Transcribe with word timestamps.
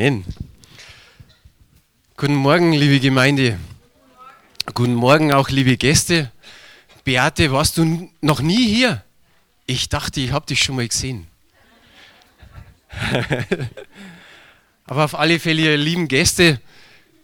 Amen. 0.00 0.24
Guten 2.16 2.34
Morgen, 2.34 2.72
liebe 2.72 3.00
Gemeinde. 3.00 3.58
Guten 4.72 4.94
Morgen 4.94 5.30
auch, 5.30 5.50
liebe 5.50 5.76
Gäste. 5.76 6.32
Beate, 7.04 7.52
warst 7.52 7.76
du 7.76 8.10
noch 8.22 8.40
nie 8.40 8.66
hier? 8.66 9.04
Ich 9.66 9.90
dachte, 9.90 10.22
ich 10.22 10.32
habe 10.32 10.46
dich 10.46 10.62
schon 10.62 10.76
mal 10.76 10.88
gesehen. 10.88 11.26
Aber 14.86 15.04
auf 15.04 15.14
alle 15.14 15.38
Fälle, 15.38 15.64
ihr 15.64 15.76
lieben 15.76 16.08
Gäste, 16.08 16.62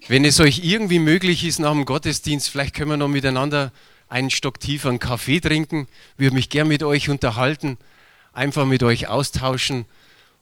wenn 0.09 0.27
es 0.27 0.39
euch 0.39 0.63
irgendwie 0.63 0.99
möglich 0.99 1.47
ist 1.47 1.59
nach 1.59 1.73
dem 1.73 1.87
Gottesdienst, 1.87 2.51
vielleicht 2.51 2.75
können 2.75 2.91
wir 2.91 2.99
noch 2.99 3.09
miteinander 3.09 3.73
einen 4.11 4.29
Stock 4.29 4.61
tiefer 4.61 4.91
einen 4.91 4.99
Kaffee 4.99 5.41
trinken. 5.41 5.89
Würde 6.19 6.35
mich 6.35 6.51
gern 6.51 6.69
mit 6.69 6.83
euch 6.83 7.09
unterhalten, 7.09 7.79
einfach 8.35 8.67
mit 8.67 8.83
euch 8.83 9.09
austauschen 9.09 9.87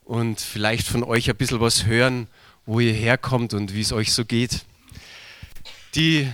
und 0.04 0.40
vielleicht 0.40 0.86
von 0.86 1.02
euch 1.02 1.28
ein 1.30 1.36
bisschen 1.36 1.60
was 1.60 1.86
hören, 1.86 2.28
wo 2.66 2.80
ihr 2.80 2.92
herkommt 2.92 3.54
und 3.54 3.74
wie 3.74 3.80
es 3.80 3.92
euch 3.92 4.12
so 4.12 4.24
geht. 4.24 4.64
Die 5.94 6.32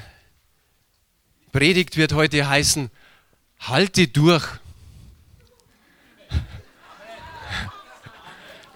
Predigt 1.52 1.96
wird 1.96 2.12
heute 2.12 2.48
heißen, 2.48 2.90
halte 3.60 4.08
durch. 4.08 4.46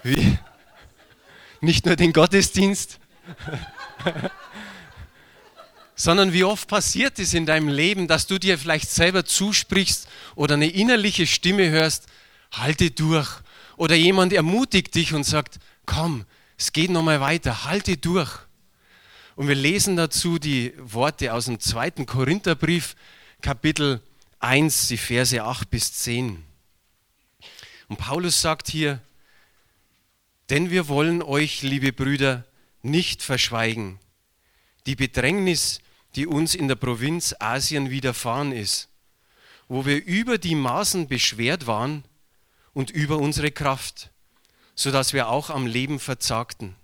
Wie? 0.03 0.37
Nicht 1.61 1.85
nur 1.85 1.95
den 1.95 2.13
Gottesdienst, 2.13 2.99
sondern 5.95 6.33
wie 6.33 6.43
oft 6.43 6.67
passiert 6.67 7.17
es 7.17 7.33
in 7.33 7.45
deinem 7.45 7.69
Leben, 7.69 8.07
dass 8.07 8.27
du 8.27 8.37
dir 8.37 8.59
vielleicht 8.59 8.91
selber 8.91 9.25
zusprichst 9.25 10.07
oder 10.35 10.55
eine 10.55 10.67
innerliche 10.67 11.25
Stimme 11.25 11.69
hörst, 11.69 12.07
halte 12.51 12.91
durch. 12.91 13.41
Oder 13.77 13.95
jemand 13.95 14.33
ermutigt 14.33 14.95
dich 14.95 15.13
und 15.13 15.23
sagt, 15.23 15.59
komm, 15.85 16.25
es 16.57 16.71
geht 16.71 16.91
nochmal 16.91 17.19
weiter, 17.19 17.65
halte 17.65 17.97
durch. 17.97 18.31
Und 19.35 19.47
wir 19.47 19.55
lesen 19.55 19.97
dazu 19.97 20.39
die 20.39 20.73
Worte 20.77 21.33
aus 21.33 21.45
dem 21.45 21.59
zweiten 21.59 22.05
Korintherbrief, 22.05 22.95
Kapitel 23.41 24.01
1, 24.39 24.87
die 24.87 24.97
Verse 24.97 25.43
8 25.43 25.69
bis 25.69 25.93
10. 25.93 26.41
Und 27.89 27.97
Paulus 27.97 28.41
sagt 28.41 28.69
hier, 28.69 29.01
denn 30.49 30.69
wir 30.69 30.87
wollen 30.87 31.21
euch, 31.21 31.61
liebe 31.63 31.91
Brüder, 31.91 32.45
nicht 32.81 33.23
verschweigen, 33.23 33.99
die 34.85 34.95
Bedrängnis, 34.95 35.79
die 36.15 36.27
uns 36.27 36.55
in 36.55 36.67
der 36.67 36.75
Provinz 36.75 37.35
Asien 37.39 37.89
widerfahren 37.89 38.51
ist, 38.51 38.89
wo 39.67 39.85
wir 39.85 40.05
über 40.05 40.37
die 40.37 40.55
Maßen 40.55 41.07
beschwert 41.07 41.67
waren, 41.67 42.03
und 42.75 42.91
über 42.91 43.17
unsere 43.17 43.49
Kraft, 43.49 44.11
sodass 44.75 45.13
wir 45.13 45.29
auch 45.29 45.49
am 45.49 45.65
Leben 45.65 45.99
verzagten 45.99 46.75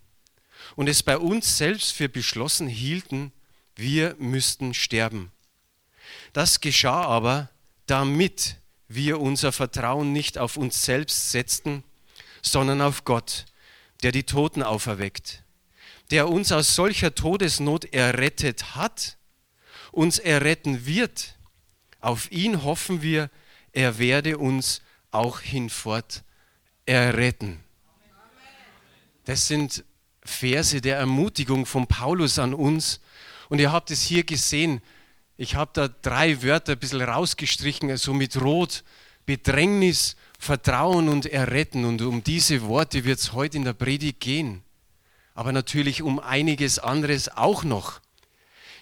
und 0.75 0.88
es 0.88 1.03
bei 1.03 1.17
uns 1.17 1.58
selbst 1.58 1.92
für 1.92 2.09
beschlossen 2.09 2.67
hielten, 2.67 3.31
wir 3.75 4.16
müssten 4.17 4.73
sterben. 4.73 5.31
Das 6.33 6.61
geschah 6.61 7.03
aber, 7.03 7.50
damit 7.86 8.56
wir 8.88 9.20
unser 9.20 9.52
Vertrauen 9.52 10.14
nicht 10.14 10.38
auf 10.38 10.58
uns 10.58 10.83
selbst 10.83 11.31
setzten, 11.31 11.83
sondern 12.42 12.81
auf 12.81 13.03
Gott, 13.03 13.45
der 14.02 14.11
die 14.11 14.23
Toten 14.23 14.64
auferweckt, 14.64 15.44
der 16.09 16.30
uns 16.30 16.52
aus 16.52 16.73
solcher 16.73 17.14
Todesnot 17.16 17.94
errettet 17.94 18.76
hat, 18.76 19.17
uns 19.92 20.20
erretten 20.20 20.86
wird. 20.86 21.36
Auf 22.00 22.31
ihn 22.31 22.64
hoffen 22.64 23.02
wir, 23.02 23.30
er 23.73 24.00
werde 24.00 24.38
uns 24.38 24.81
auch 25.12 25.40
hinfort 25.40 26.23
erretten. 26.86 27.59
Das 29.26 29.48
sind 29.48 29.84
Verse 30.23 30.81
der 30.81 30.98
Ermutigung 30.98 31.66
von 31.66 31.88
Paulus 31.88 32.40
an 32.40 32.54
uns. 32.54 33.00
Und 33.50 33.59
ihr 33.59 33.72
habt 33.72 33.92
es 33.92 34.02
hier 34.02 34.23
gesehen. 34.23 34.82
Ich 35.38 35.56
habe 35.56 35.72
da 35.73 35.88
drei 35.88 36.42
Wörter 36.44 36.73
ein 36.73 36.80
bisschen 36.80 37.02
rausgestrichen, 37.02 37.89
also 37.89 38.14
mit 38.14 38.39
Rot, 38.42 38.83
Bedrängnis, 39.26 40.16
Vertrauen 40.39 41.10
und 41.10 41.26
Erretten. 41.26 41.86
Und 41.86 42.02
um 42.02 42.23
diese 42.23 42.64
Worte 42.64 43.04
wird 43.04 43.20
es 43.20 43.33
heute 43.33 43.58
in 43.58 43.66
der 43.66 43.73
Predigt 43.73 44.20
gehen. 44.20 44.64
Aber 45.33 45.52
natürlich 45.52 46.02
um 46.02 46.20
einiges 46.20 46.80
anderes 46.80 47.30
auch 47.30 47.64
noch. 47.64 48.02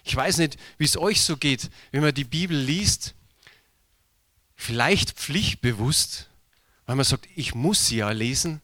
Ich 0.03 0.15
weiß 0.15 0.37
nicht, 0.37 0.57
wie 0.77 0.85
es 0.85 0.97
euch 0.97 1.21
so 1.21 1.37
geht, 1.37 1.69
wenn 1.91 2.01
man 2.01 2.13
die 2.13 2.23
Bibel 2.23 2.57
liest 2.57 3.15
vielleicht 4.59 5.11
pflichtbewusst, 5.11 6.29
weil 6.85 6.97
man 6.97 7.05
sagt, 7.05 7.29
ich 7.33 7.55
muss 7.55 7.87
sie 7.87 7.97
ja 7.97 8.11
lesen 8.11 8.61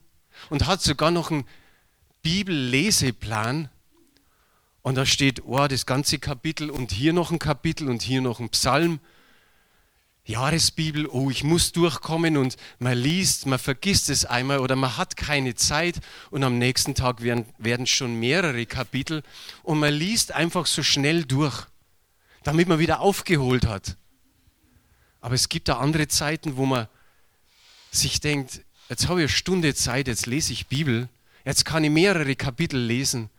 und 0.50 0.68
hat 0.68 0.82
sogar 0.82 1.10
noch 1.10 1.32
einen 1.32 1.48
Bibelleseplan 2.22 3.70
und 4.82 4.96
da 4.96 5.06
steht, 5.06 5.46
oh, 5.46 5.68
das 5.68 5.86
ganze 5.86 6.20
Kapitel 6.20 6.70
und 6.70 6.92
hier 6.92 7.14
noch 7.14 7.32
ein 7.32 7.40
Kapitel 7.40 7.90
und 7.90 8.02
hier 8.02 8.20
noch 8.22 8.42
ein 8.42 8.50
Psalm. 8.50 9.00
Jahresbibel, 10.26 11.08
oh, 11.08 11.30
ich 11.30 11.46
muss 11.46 11.72
durchkommen 11.72 12.36
und 12.36 12.58
man 12.78 12.98
liest, 12.98 13.46
man 13.46 13.58
vergisst 13.58 14.10
es 14.10 14.26
einmal 14.26 14.60
oder 14.60 14.76
man 14.76 14.98
hat 14.98 15.16
keine 15.16 15.56
Zeit 15.56 16.02
und 16.30 16.44
am 16.44 16.58
nächsten 16.58 16.94
Tag 16.94 17.22
werden, 17.22 17.46
werden 17.58 17.88
schon 17.88 18.20
mehrere 18.20 18.66
Kapitel 18.66 19.24
und 19.64 19.80
man 19.80 19.94
liest 19.94 20.34
einfach 20.34 20.66
so 20.66 20.84
schnell 20.84 21.24
durch, 21.24 21.68
damit 22.44 22.68
man 22.68 22.80
wieder 22.80 23.00
aufgeholt 23.00 23.66
hat. 23.66 23.96
Aber 25.26 25.34
es 25.34 25.50
gibt 25.50 25.70
da 25.70 25.80
andere 25.80 26.08
Zeiten, 26.08 26.56
wo 26.56 26.68
man 26.68 26.88
sich 27.90 28.20
denkt, 28.20 28.62
jetzt 28.90 29.08
habe 29.08 29.22
ich 29.22 29.24
eine 29.24 29.30
Stunde 29.30 29.74
Zeit, 29.74 30.08
jetzt 30.08 30.28
lese 30.28 30.54
ich 30.54 30.68
Bibel, 30.68 31.10
jetzt 31.44 31.66
kann 31.66 31.84
ich 31.84 31.90
mehrere 31.90 32.36
Kapitel 32.36 32.80
lesen 32.80 33.32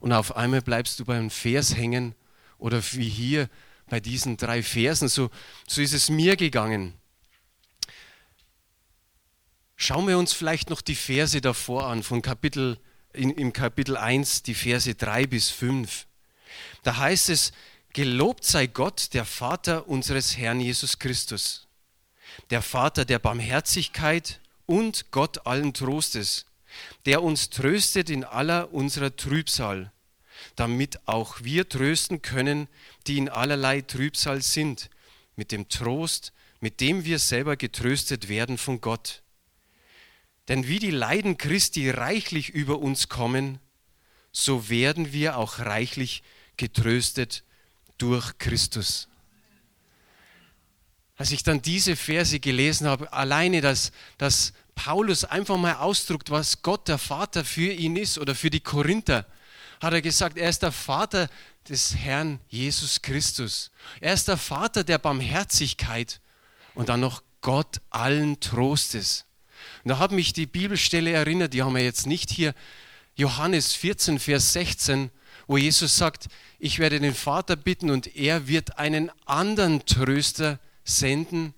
und 0.00 0.14
auf 0.14 0.36
einmal 0.36 0.62
bleibst 0.62 0.98
du 0.98 1.04
beim 1.04 1.28
Vers 1.28 1.76
hängen 1.76 2.14
oder 2.56 2.82
wie 2.92 3.10
hier 3.10 3.50
bei 3.90 4.00
diesen 4.00 4.38
drei 4.38 4.62
Versen. 4.62 5.08
So, 5.08 5.30
so 5.68 5.82
ist 5.82 5.92
es 5.92 6.08
mir 6.08 6.36
gegangen. 6.36 6.94
Schauen 9.76 10.08
wir 10.08 10.16
uns 10.16 10.32
vielleicht 10.32 10.70
noch 10.70 10.80
die 10.80 10.94
Verse 10.94 11.42
davor 11.42 11.88
an, 11.88 12.02
von 12.02 12.22
Kapitel, 12.22 12.78
in, 13.12 13.28
im 13.28 13.52
Kapitel 13.52 13.98
1, 13.98 14.44
die 14.44 14.54
Verse 14.54 14.94
3 14.94 15.26
bis 15.26 15.50
5. 15.50 16.06
Da 16.84 16.96
heißt 16.96 17.28
es, 17.28 17.52
Gelobt 17.94 18.44
sei 18.44 18.66
Gott, 18.66 19.14
der 19.14 19.24
Vater 19.24 19.86
unseres 19.86 20.36
Herrn 20.36 20.58
Jesus 20.58 20.98
Christus, 20.98 21.68
der 22.50 22.60
Vater 22.60 23.04
der 23.04 23.20
Barmherzigkeit 23.20 24.40
und 24.66 25.12
Gott 25.12 25.46
allen 25.46 25.72
Trostes, 25.74 26.46
der 27.06 27.22
uns 27.22 27.50
tröstet 27.50 28.10
in 28.10 28.24
aller 28.24 28.74
unserer 28.74 29.14
Trübsal, 29.14 29.92
damit 30.56 31.06
auch 31.06 31.44
wir 31.44 31.68
trösten 31.68 32.20
können, 32.20 32.66
die 33.06 33.16
in 33.16 33.28
allerlei 33.28 33.80
Trübsal 33.80 34.42
sind, 34.42 34.90
mit 35.36 35.52
dem 35.52 35.68
Trost, 35.68 36.32
mit 36.58 36.80
dem 36.80 37.04
wir 37.04 37.20
selber 37.20 37.56
getröstet 37.56 38.28
werden 38.28 38.58
von 38.58 38.80
Gott. 38.80 39.22
Denn 40.48 40.66
wie 40.66 40.80
die 40.80 40.90
Leiden 40.90 41.38
Christi 41.38 41.90
reichlich 41.90 42.48
über 42.50 42.80
uns 42.80 43.08
kommen, 43.08 43.60
so 44.32 44.68
werden 44.68 45.12
wir 45.12 45.38
auch 45.38 45.60
reichlich 45.60 46.24
getröstet 46.56 47.44
durch 47.98 48.36
Christus. 48.38 49.08
Als 51.16 51.30
ich 51.30 51.42
dann 51.42 51.62
diese 51.62 51.96
Verse 51.96 52.40
gelesen 52.40 52.88
habe, 52.88 53.12
alleine, 53.12 53.60
dass, 53.60 53.92
dass 54.18 54.52
Paulus 54.74 55.24
einfach 55.24 55.56
mal 55.56 55.74
ausdruckt, 55.76 56.30
was 56.30 56.62
Gott 56.62 56.88
der 56.88 56.98
Vater 56.98 57.44
für 57.44 57.72
ihn 57.72 57.96
ist 57.96 58.18
oder 58.18 58.34
für 58.34 58.50
die 58.50 58.60
Korinther, 58.60 59.26
hat 59.80 59.92
er 59.92 60.02
gesagt, 60.02 60.36
er 60.36 60.48
ist 60.48 60.62
der 60.62 60.72
Vater 60.72 61.28
des 61.68 61.94
Herrn 61.96 62.40
Jesus 62.48 63.00
Christus. 63.02 63.70
Er 64.00 64.14
ist 64.14 64.28
der 64.28 64.36
Vater 64.36 64.84
der 64.84 64.98
Barmherzigkeit 64.98 66.20
und 66.74 66.88
dann 66.88 67.00
noch 67.00 67.22
Gott 67.40 67.80
allen 67.90 68.40
Trostes. 68.40 69.26
Und 69.84 69.90
da 69.90 69.98
hat 69.98 70.12
mich 70.12 70.32
die 70.32 70.46
Bibelstelle 70.46 71.12
erinnert, 71.12 71.52
die 71.52 71.62
haben 71.62 71.74
wir 71.74 71.84
jetzt 71.84 72.06
nicht 72.06 72.30
hier, 72.30 72.54
Johannes 73.16 73.72
14, 73.74 74.18
Vers 74.18 74.52
16, 74.54 75.10
wo 75.46 75.56
Jesus 75.56 75.96
sagt, 75.96 76.28
ich 76.58 76.78
werde 76.78 77.00
den 77.00 77.14
Vater 77.14 77.56
bitten 77.56 77.90
und 77.90 78.16
er 78.16 78.48
wird 78.48 78.78
einen 78.78 79.10
anderen 79.26 79.84
Tröster 79.86 80.58
senden 80.84 81.54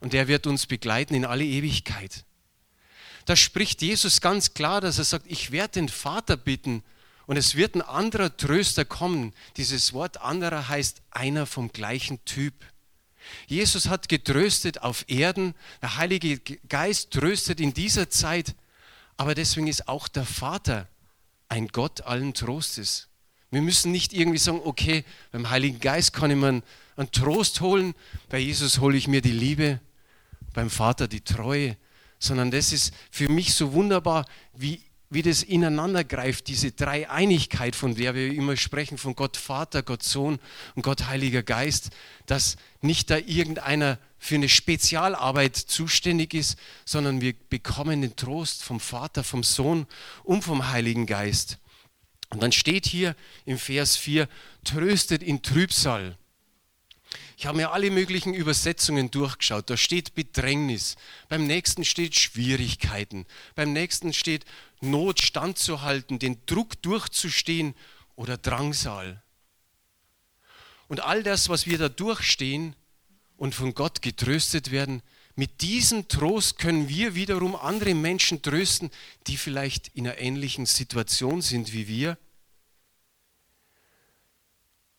und 0.00 0.14
er 0.14 0.28
wird 0.28 0.46
uns 0.46 0.66
begleiten 0.66 1.14
in 1.14 1.24
alle 1.24 1.44
Ewigkeit. 1.44 2.24
Da 3.24 3.36
spricht 3.36 3.82
Jesus 3.82 4.20
ganz 4.20 4.54
klar, 4.54 4.80
dass 4.80 4.98
er 4.98 5.04
sagt, 5.04 5.26
ich 5.26 5.50
werde 5.50 5.72
den 5.72 5.88
Vater 5.88 6.36
bitten 6.36 6.82
und 7.26 7.36
es 7.36 7.56
wird 7.56 7.74
ein 7.74 7.82
anderer 7.82 8.34
Tröster 8.36 8.84
kommen. 8.86 9.34
Dieses 9.58 9.92
Wort 9.92 10.22
anderer 10.22 10.68
heißt 10.68 11.02
einer 11.10 11.44
vom 11.44 11.70
gleichen 11.70 12.24
Typ. 12.24 12.54
Jesus 13.46 13.88
hat 13.88 14.08
getröstet 14.08 14.80
auf 14.80 15.04
Erden, 15.08 15.54
der 15.82 15.96
Heilige 15.96 16.38
Geist 16.38 17.10
tröstet 17.10 17.60
in 17.60 17.74
dieser 17.74 18.08
Zeit, 18.08 18.54
aber 19.18 19.34
deswegen 19.34 19.66
ist 19.66 19.88
auch 19.88 20.08
der 20.08 20.24
Vater 20.24 20.88
ein 21.48 21.68
Gott 21.68 22.02
allen 22.02 22.32
Trostes. 22.32 23.07
Wir 23.50 23.62
müssen 23.62 23.92
nicht 23.92 24.12
irgendwie 24.12 24.38
sagen, 24.38 24.60
okay, 24.64 25.04
beim 25.32 25.48
Heiligen 25.48 25.80
Geist 25.80 26.12
kann 26.12 26.30
ich 26.30 26.36
mir 26.36 26.48
einen, 26.48 26.62
Trost 27.12 27.60
holen, 27.60 27.94
bei 28.28 28.38
Jesus 28.38 28.80
hole 28.80 28.96
ich 28.96 29.06
mir 29.06 29.20
die 29.20 29.30
Liebe, 29.30 29.80
beim 30.52 30.68
Vater 30.68 31.06
die 31.06 31.20
Treue, 31.20 31.76
sondern 32.18 32.50
das 32.50 32.72
ist 32.72 32.92
für 33.10 33.28
mich 33.28 33.54
so 33.54 33.72
wunderbar, 33.72 34.24
wie 34.54 34.80
wie 35.10 35.22
das 35.22 35.42
ineinander 35.42 36.04
greift, 36.04 36.48
diese 36.48 36.72
Dreieinigkeit, 36.72 37.74
von 37.74 37.94
der 37.94 38.14
wir 38.14 38.32
immer 38.32 38.56
sprechen, 38.56 38.98
von 38.98 39.14
Gott 39.14 39.36
Vater, 39.36 39.82
Gott 39.82 40.02
Sohn 40.02 40.38
und 40.74 40.82
Gott 40.82 41.06
Heiliger 41.06 41.42
Geist, 41.42 41.90
dass 42.26 42.56
nicht 42.82 43.10
da 43.10 43.16
irgendeiner 43.16 43.98
für 44.18 44.34
eine 44.34 44.48
Spezialarbeit 44.48 45.56
zuständig 45.56 46.34
ist, 46.34 46.58
sondern 46.84 47.20
wir 47.20 47.34
bekommen 47.48 48.02
den 48.02 48.16
Trost 48.16 48.62
vom 48.62 48.80
Vater, 48.80 49.24
vom 49.24 49.42
Sohn 49.42 49.86
und 50.24 50.42
vom 50.42 50.70
Heiligen 50.70 51.06
Geist. 51.06 51.58
Und 52.30 52.42
dann 52.42 52.52
steht 52.52 52.86
hier 52.86 53.16
im 53.44 53.58
Vers 53.58 53.96
4, 53.96 54.28
tröstet 54.64 55.22
in 55.22 55.42
Trübsal. 55.42 56.18
Ich 57.38 57.46
habe 57.46 57.56
mir 57.56 57.72
alle 57.72 57.90
möglichen 57.90 58.34
Übersetzungen 58.34 59.10
durchgeschaut. 59.10 59.70
Da 59.70 59.76
steht 59.76 60.14
Bedrängnis, 60.14 60.96
beim 61.28 61.46
nächsten 61.46 61.84
steht 61.84 62.16
Schwierigkeiten, 62.16 63.26
beim 63.54 63.72
nächsten 63.72 64.12
steht 64.12 64.44
Not 64.80 65.20
standzuhalten, 65.20 66.18
den 66.18 66.44
Druck 66.46 66.82
durchzustehen 66.82 67.74
oder 68.16 68.36
Drangsal. 68.36 69.22
Und 70.88 71.00
all 71.00 71.22
das, 71.22 71.48
was 71.48 71.66
wir 71.66 71.78
da 71.78 71.88
durchstehen 71.88 72.74
und 73.36 73.54
von 73.54 73.74
Gott 73.74 74.02
getröstet 74.02 74.70
werden, 74.70 75.02
mit 75.38 75.60
diesem 75.60 76.08
Trost 76.08 76.58
können 76.58 76.88
wir 76.88 77.14
wiederum 77.14 77.54
andere 77.54 77.94
Menschen 77.94 78.42
trösten, 78.42 78.90
die 79.28 79.36
vielleicht 79.36 79.86
in 79.94 80.08
einer 80.08 80.18
ähnlichen 80.18 80.66
Situation 80.66 81.42
sind 81.42 81.72
wie 81.72 81.86
wir. 81.86 82.18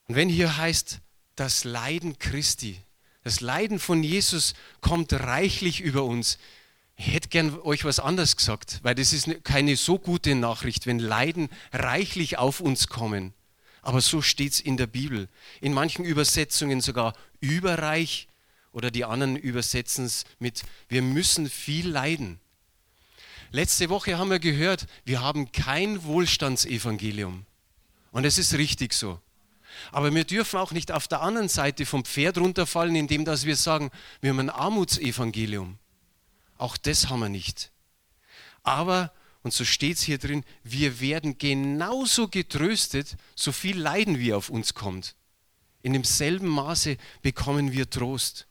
Und 0.07 0.15
wenn 0.15 0.29
hier 0.29 0.55
heißt, 0.55 1.01
das 1.35 1.65
Leiden 1.65 2.19
Christi, 2.19 2.79
das 3.21 3.41
Leiden 3.41 3.79
von 3.79 4.01
Jesus 4.01 4.53
kommt 4.79 5.11
reichlich 5.11 5.81
über 5.81 6.05
uns. 6.05 6.37
Ich 6.95 7.07
hätte 7.07 7.27
gern 7.27 7.59
euch 7.59 7.83
was 7.83 7.99
anderes 7.99 8.37
gesagt, 8.37 8.79
weil 8.81 8.95
das 8.95 9.11
ist 9.11 9.43
keine 9.43 9.75
so 9.75 9.99
gute 9.99 10.35
Nachricht, 10.35 10.85
wenn 10.85 10.99
Leiden 10.99 11.49
reichlich 11.73 12.37
auf 12.37 12.61
uns 12.61 12.87
kommen. 12.87 13.33
Aber 13.81 13.99
so 13.99 14.21
steht 14.21 14.53
es 14.53 14.61
in 14.61 14.77
der 14.77 14.87
Bibel. 14.87 15.27
In 15.59 15.73
manchen 15.73 16.05
Übersetzungen 16.05 16.79
sogar 16.79 17.13
überreich 17.41 18.28
oder 18.71 18.91
die 18.91 19.05
anderen 19.05 19.35
übersetzen 19.35 20.05
es 20.05 20.25
mit, 20.39 20.63
wir 20.87 21.01
müssen 21.01 21.49
viel 21.49 21.89
leiden. 21.89 22.39
Letzte 23.51 23.89
Woche 23.89 24.17
haben 24.17 24.29
wir 24.29 24.39
gehört, 24.39 24.85
wir 25.05 25.21
haben 25.21 25.51
kein 25.51 26.03
Wohlstandsevangelium. 26.03 27.45
Und 28.11 28.25
es 28.25 28.37
ist 28.37 28.53
richtig 28.53 28.93
so. 28.93 29.19
Aber 29.91 30.13
wir 30.13 30.23
dürfen 30.23 30.59
auch 30.59 30.71
nicht 30.71 30.91
auf 30.91 31.07
der 31.07 31.21
anderen 31.21 31.49
Seite 31.49 31.85
vom 31.85 32.05
Pferd 32.05 32.37
runterfallen, 32.37 32.95
indem 32.95 33.25
dass 33.25 33.45
wir 33.45 33.55
sagen, 33.55 33.91
wir 34.21 34.31
haben 34.31 34.39
ein 34.39 34.49
Armutsevangelium. 34.49 35.77
Auch 36.57 36.77
das 36.77 37.09
haben 37.09 37.21
wir 37.21 37.29
nicht. 37.29 37.71
Aber, 38.63 39.13
und 39.43 39.53
so 39.53 39.65
steht 39.65 39.97
es 39.97 40.03
hier 40.03 40.17
drin, 40.17 40.43
wir 40.63 40.99
werden 40.99 41.37
genauso 41.37 42.27
getröstet, 42.27 43.15
so 43.35 43.51
viel 43.51 43.79
Leiden 43.79 44.19
wie 44.19 44.33
auf 44.33 44.49
uns 44.49 44.73
kommt. 44.73 45.15
In 45.81 45.93
demselben 45.93 46.47
Maße 46.47 46.97
bekommen 47.21 47.71
wir 47.71 47.89
Trost. 47.89 48.48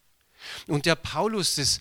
Und 0.66 0.86
der 0.86 0.94
Paulus, 0.94 1.56
das, 1.56 1.80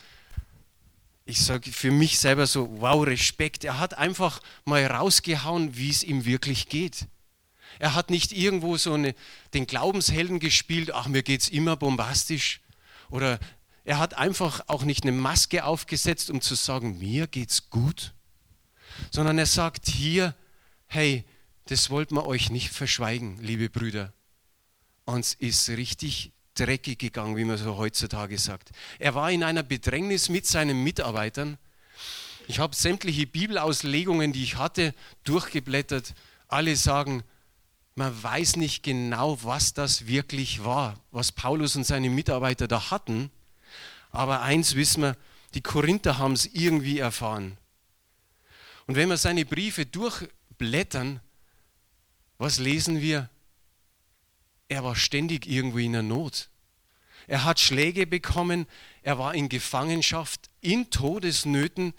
ich 1.25 1.44
sage 1.44 1.71
für 1.71 1.92
mich 1.92 2.19
selber 2.19 2.48
so, 2.48 2.69
wow, 2.80 3.06
Respekt, 3.06 3.63
er 3.63 3.80
hat 3.80 3.98
einfach 3.98 4.42
mal 4.65 4.86
rausgehauen, 4.86 5.75
wie 5.77 5.89
es 5.89 6.04
ihm 6.04 6.25
wirklich 6.25 6.69
geht. 6.69 7.07
Er 7.80 7.94
hat 7.94 8.09
nicht 8.09 8.31
irgendwo 8.31 8.77
so 8.77 8.94
eine, 8.94 9.13
den 9.54 9.68
Glaubenshelden 9.68 10.39
gespielt, 10.39 10.94
ach, 10.94 11.07
mir 11.07 11.24
geht 11.24 11.42
es 11.42 11.50
immer 11.50 11.75
bombastisch. 11.75 12.62
Oder 13.09 13.39
er 13.83 14.00
hat 14.00 14.15
einfach 14.15 14.62
auch 14.68 14.83
nicht 14.83 15.03
eine 15.03 15.12
Maske 15.12 15.63
aufgesetzt, 15.63 16.30
um 16.30 16.42
zu 16.42 16.56
sagen, 16.56 16.98
mir 16.98 17.27
geht's 17.27 17.69
gut. 17.69 18.13
Sondern 19.12 19.38
er 19.38 19.45
sagt 19.45 19.88
hier, 19.88 20.36
hey, 20.88 21.24
das 21.65 21.89
wollten 21.89 22.15
wir 22.15 22.25
euch 22.25 22.50
nicht 22.50 22.69
verschweigen, 22.69 23.39
liebe 23.42 23.69
Brüder. 23.69 24.13
Uns 25.06 25.33
ist 25.33 25.69
richtig 25.69 26.31
dreckig 26.59 27.00
gegangen, 27.00 27.38
wie 27.38 27.45
man 27.45 27.57
so 27.57 27.77
heutzutage 27.77 28.38
sagt. 28.38 28.71
Er 29.00 29.15
war 29.15 29.31
in 29.31 29.44
einer 29.44 29.63
Bedrängnis 29.63 30.30
mit 30.30 30.45
seinen 30.45 30.83
Mitarbeitern. 30.83 31.57
Ich 32.48 32.59
habe 32.59 32.75
sämtliche 32.75 33.27
Bibelauslegungen, 33.27 34.31
die 34.33 34.44
ich 34.44 34.57
hatte, 34.57 34.94
durchgeblättert. 35.24 36.13
Alle 36.48 36.75
sagen, 36.75 37.24
man 37.95 38.24
weiß 38.24 38.56
nicht 38.57 38.83
genau, 38.83 39.44
was 39.44 39.74
das 39.74 40.07
wirklich 40.07 40.63
war, 40.63 41.00
was 41.12 41.31
Paulus 41.31 41.75
und 41.75 41.83
seine 41.83 42.09
Mitarbeiter 42.09 42.68
da 42.68 42.92
hatten. 42.92 43.31
Aber 44.12 44.42
eins 44.42 44.75
wissen 44.75 45.03
wir, 45.03 45.18
die 45.53 45.62
Korinther 45.62 46.18
haben 46.18 46.33
es 46.33 46.45
irgendwie 46.45 47.00
erfahren. 47.00 47.57
Und 48.86 48.95
wenn 48.95 49.10
wir 49.10 49.18
seine 49.18 49.45
Briefe 49.45 49.86
durchblättern, 49.86 51.19
was 52.38 52.60
lesen 52.60 53.01
wir? 53.01 53.30
Er 54.69 54.84
war 54.84 54.96
ständig 54.96 55.48
irgendwo 55.48 55.78
in 55.78 55.94
der 55.94 56.04
Not. 56.04 56.50
Er 57.28 57.44
hat 57.44 57.60
Schläge 57.60 58.08
bekommen, 58.08 58.68
er 59.02 59.18
war 59.19 59.36
in 59.36 59.50
Gefangenschaft, 59.50 60.50
in 60.62 60.90
Todesnöten, 60.90 61.94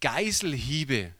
Geiselhiebe. 0.00 1.12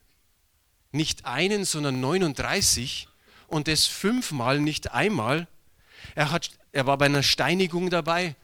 Nicht 0.93 1.25
einen, 1.25 1.65
sondern 1.65 2.01
39 2.01 3.09
und 3.47 3.69
das 3.69 3.87
fünfmal, 3.87 4.61
nicht 4.61 4.93
einmal. 4.93 5.49
Er, 6.15 6.31
hat, 6.31 6.51
er 6.73 6.87
war 6.87 6.99
bei 6.99 7.07
einer 7.07 7.23
Steinigung 7.23 7.91
dabei. 7.91 8.37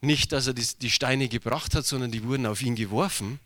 Nicht, 0.00 0.32
dass 0.32 0.46
er 0.46 0.54
die, 0.54 0.66
die 0.80 0.90
Steine 0.90 1.28
gebracht 1.28 1.74
hat, 1.74 1.86
sondern 1.86 2.10
die 2.10 2.24
wurden 2.24 2.46
auf 2.46 2.62
ihn 2.62 2.76
geworfen. 2.76 3.40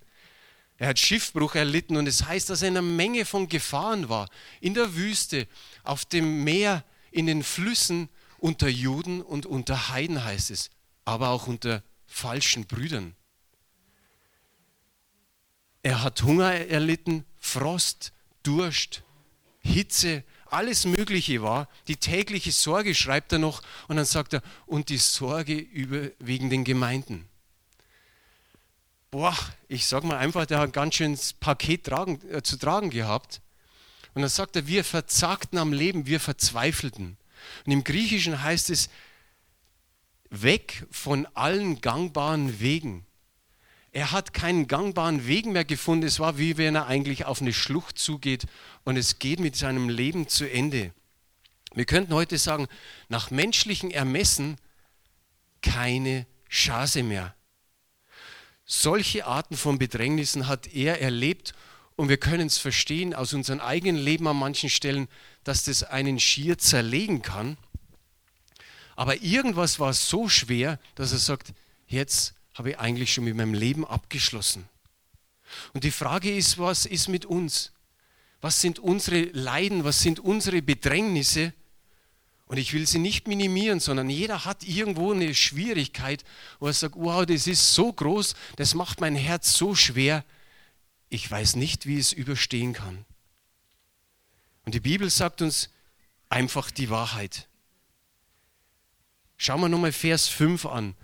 Er 0.76 0.88
hat 0.88 0.98
Schiffbruch 0.98 1.54
erlitten 1.54 1.96
und 1.96 2.06
es 2.06 2.18
das 2.18 2.28
heißt, 2.28 2.50
dass 2.50 2.62
er 2.62 2.68
in 2.68 2.76
einer 2.76 2.86
Menge 2.86 3.24
von 3.24 3.48
Gefahren 3.48 4.08
war. 4.08 4.28
In 4.60 4.74
der 4.74 4.94
Wüste, 4.94 5.46
auf 5.82 6.04
dem 6.04 6.44
Meer, 6.44 6.84
in 7.10 7.26
den 7.26 7.42
Flüssen, 7.42 8.08
unter 8.38 8.68
Juden 8.68 9.20
und 9.20 9.46
unter 9.46 9.90
Heiden 9.90 10.24
heißt 10.24 10.50
es, 10.50 10.70
aber 11.04 11.30
auch 11.30 11.46
unter 11.46 11.82
falschen 12.06 12.66
Brüdern. 12.66 13.14
Er 15.82 16.02
hat 16.02 16.22
Hunger 16.22 16.52
erlitten, 16.52 17.24
Frost, 17.38 18.12
Durst, 18.42 19.02
Hitze, 19.60 20.24
alles 20.46 20.84
Mögliche 20.84 21.42
war. 21.42 21.68
Die 21.88 21.96
tägliche 21.96 22.52
Sorge 22.52 22.94
schreibt 22.94 23.32
er 23.32 23.38
noch 23.38 23.62
und 23.86 23.96
dann 23.96 24.04
sagt 24.04 24.32
er, 24.34 24.42
und 24.66 24.88
die 24.88 24.98
Sorge 24.98 25.54
über, 25.54 26.10
wegen 26.18 26.50
den 26.50 26.64
Gemeinden. 26.64 27.28
Boah, 29.10 29.36
ich 29.68 29.86
sag 29.86 30.04
mal 30.04 30.18
einfach, 30.18 30.46
der 30.46 30.58
hat 30.58 30.70
ein 30.70 30.72
ganz 30.72 30.96
schönes 30.96 31.32
Paket 31.32 31.84
tragen, 31.84 32.20
äh, 32.30 32.42
zu 32.42 32.58
tragen 32.58 32.90
gehabt. 32.90 33.40
Und 34.14 34.22
dann 34.22 34.28
sagt 34.30 34.56
er, 34.56 34.66
wir 34.66 34.84
verzagten 34.84 35.58
am 35.58 35.72
Leben, 35.72 36.06
wir 36.06 36.20
verzweifelten. 36.20 37.16
Und 37.66 37.72
im 37.72 37.84
Griechischen 37.84 38.42
heißt 38.42 38.70
es, 38.70 38.88
weg 40.30 40.86
von 40.90 41.26
allen 41.34 41.80
gangbaren 41.80 42.60
Wegen. 42.60 43.06
Er 43.92 44.12
hat 44.12 44.34
keinen 44.34 44.68
gangbaren 44.68 45.26
Weg 45.26 45.46
mehr 45.46 45.64
gefunden. 45.64 46.06
Es 46.06 46.20
war 46.20 46.38
wie 46.38 46.56
wenn 46.56 46.74
er 46.74 46.86
eigentlich 46.86 47.24
auf 47.24 47.40
eine 47.40 47.52
Schlucht 47.52 47.98
zugeht 47.98 48.46
und 48.84 48.96
es 48.96 49.18
geht 49.18 49.40
mit 49.40 49.56
seinem 49.56 49.88
Leben 49.88 50.28
zu 50.28 50.50
Ende. 50.50 50.92
Wir 51.74 51.84
könnten 51.84 52.14
heute 52.14 52.38
sagen, 52.38 52.66
nach 53.08 53.30
menschlichen 53.30 53.90
Ermessen 53.90 54.56
keine 55.62 56.26
Chance 56.48 57.02
mehr. 57.02 57.34
Solche 58.64 59.26
Arten 59.26 59.56
von 59.56 59.78
Bedrängnissen 59.78 60.46
hat 60.46 60.66
er 60.74 61.00
erlebt 61.00 61.54
und 61.96 62.08
wir 62.08 62.18
können 62.18 62.46
es 62.46 62.58
verstehen 62.58 63.14
aus 63.14 63.32
unserem 63.32 63.60
eigenen 63.60 63.96
Leben 63.96 64.28
an 64.28 64.36
manchen 64.36 64.70
Stellen, 64.70 65.08
dass 65.48 65.62
das 65.62 65.82
einen 65.82 66.20
schier 66.20 66.58
zerlegen 66.58 67.22
kann. 67.22 67.56
Aber 68.96 69.22
irgendwas 69.22 69.80
war 69.80 69.94
so 69.94 70.28
schwer, 70.28 70.78
dass 70.94 71.12
er 71.12 71.18
sagt, 71.18 71.54
jetzt 71.86 72.34
habe 72.52 72.72
ich 72.72 72.78
eigentlich 72.78 73.14
schon 73.14 73.24
mit 73.24 73.34
meinem 73.34 73.54
Leben 73.54 73.86
abgeschlossen. 73.86 74.68
Und 75.72 75.84
die 75.84 75.90
Frage 75.90 76.36
ist, 76.36 76.58
was 76.58 76.84
ist 76.84 77.08
mit 77.08 77.24
uns? 77.24 77.72
Was 78.42 78.60
sind 78.60 78.78
unsere 78.78 79.22
Leiden? 79.22 79.84
Was 79.84 80.02
sind 80.02 80.20
unsere 80.20 80.60
Bedrängnisse? 80.60 81.54
Und 82.44 82.58
ich 82.58 82.74
will 82.74 82.86
sie 82.86 82.98
nicht 82.98 83.26
minimieren, 83.26 83.80
sondern 83.80 84.10
jeder 84.10 84.44
hat 84.44 84.64
irgendwo 84.64 85.12
eine 85.12 85.34
Schwierigkeit, 85.34 86.24
wo 86.60 86.66
er 86.66 86.74
sagt, 86.74 86.96
wow, 86.98 87.24
das 87.24 87.46
ist 87.46 87.72
so 87.72 87.90
groß, 87.90 88.34
das 88.56 88.74
macht 88.74 89.00
mein 89.00 89.16
Herz 89.16 89.54
so 89.54 89.74
schwer, 89.74 90.26
ich 91.08 91.30
weiß 91.30 91.56
nicht, 91.56 91.86
wie 91.86 91.98
es 91.98 92.12
überstehen 92.12 92.74
kann. 92.74 93.06
Und 94.68 94.74
die 94.74 94.80
Bibel 94.80 95.08
sagt 95.08 95.40
uns 95.40 95.70
einfach 96.28 96.70
die 96.70 96.90
Wahrheit. 96.90 97.48
Schauen 99.38 99.62
wir 99.62 99.70
nochmal 99.70 99.92
Vers 99.92 100.28
5 100.28 100.66
an. 100.66 100.94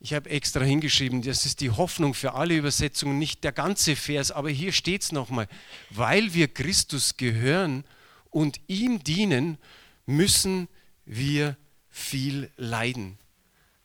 Ich 0.00 0.14
habe 0.14 0.30
extra 0.30 0.64
hingeschrieben, 0.64 1.20
das 1.20 1.44
ist 1.44 1.60
die 1.60 1.68
Hoffnung 1.68 2.14
für 2.14 2.32
alle 2.32 2.56
Übersetzungen, 2.56 3.18
nicht 3.18 3.44
der 3.44 3.52
ganze 3.52 3.96
Vers, 3.96 4.30
aber 4.30 4.48
hier 4.48 4.72
steht 4.72 5.02
es 5.02 5.12
nochmal. 5.12 5.46
Weil 5.90 6.32
wir 6.32 6.48
Christus 6.48 7.18
gehören 7.18 7.84
und 8.30 8.58
ihm 8.66 9.04
dienen, 9.04 9.58
müssen 10.06 10.68
wir 11.04 11.58
viel 11.90 12.50
leiden. 12.56 13.18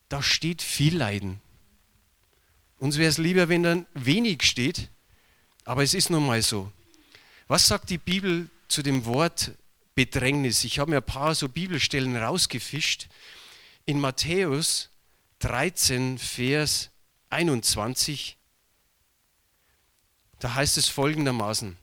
Da 0.08 0.24
steht 0.24 0.62
viel 0.62 0.96
leiden. 0.96 1.42
Uns 2.78 2.98
wäre 2.98 3.10
es 3.10 3.18
lieber, 3.18 3.50
wenn 3.50 3.64
dann 3.64 3.86
wenig 3.94 4.44
steht, 4.44 4.90
Aber 5.66 5.84
es 5.84 5.94
ist 5.94 6.10
nun 6.10 6.26
mal 6.26 6.42
so. 6.42 6.72
Was 7.48 7.68
sagt 7.68 7.90
die 7.90 7.98
Bibel 7.98 8.50
zu 8.68 8.84
dem 8.84 9.06
Wort 9.06 9.54
Bedrängnis? 9.96 10.66
Ich 10.66 10.80
habe 10.80 10.92
mir 10.92 10.98
ein 10.98 11.04
paar 11.04 11.34
so 11.34 11.48
Bibelstellen 11.48 12.18
rausgefischt. 12.18 13.08
In 13.86 14.02
Matthäus 14.02 14.90
13, 15.40 16.18
Vers 16.18 16.90
21, 17.30 18.38
da 20.40 20.56
heißt 20.56 20.78
es 20.78 20.90
folgendermaßen, 20.90 21.78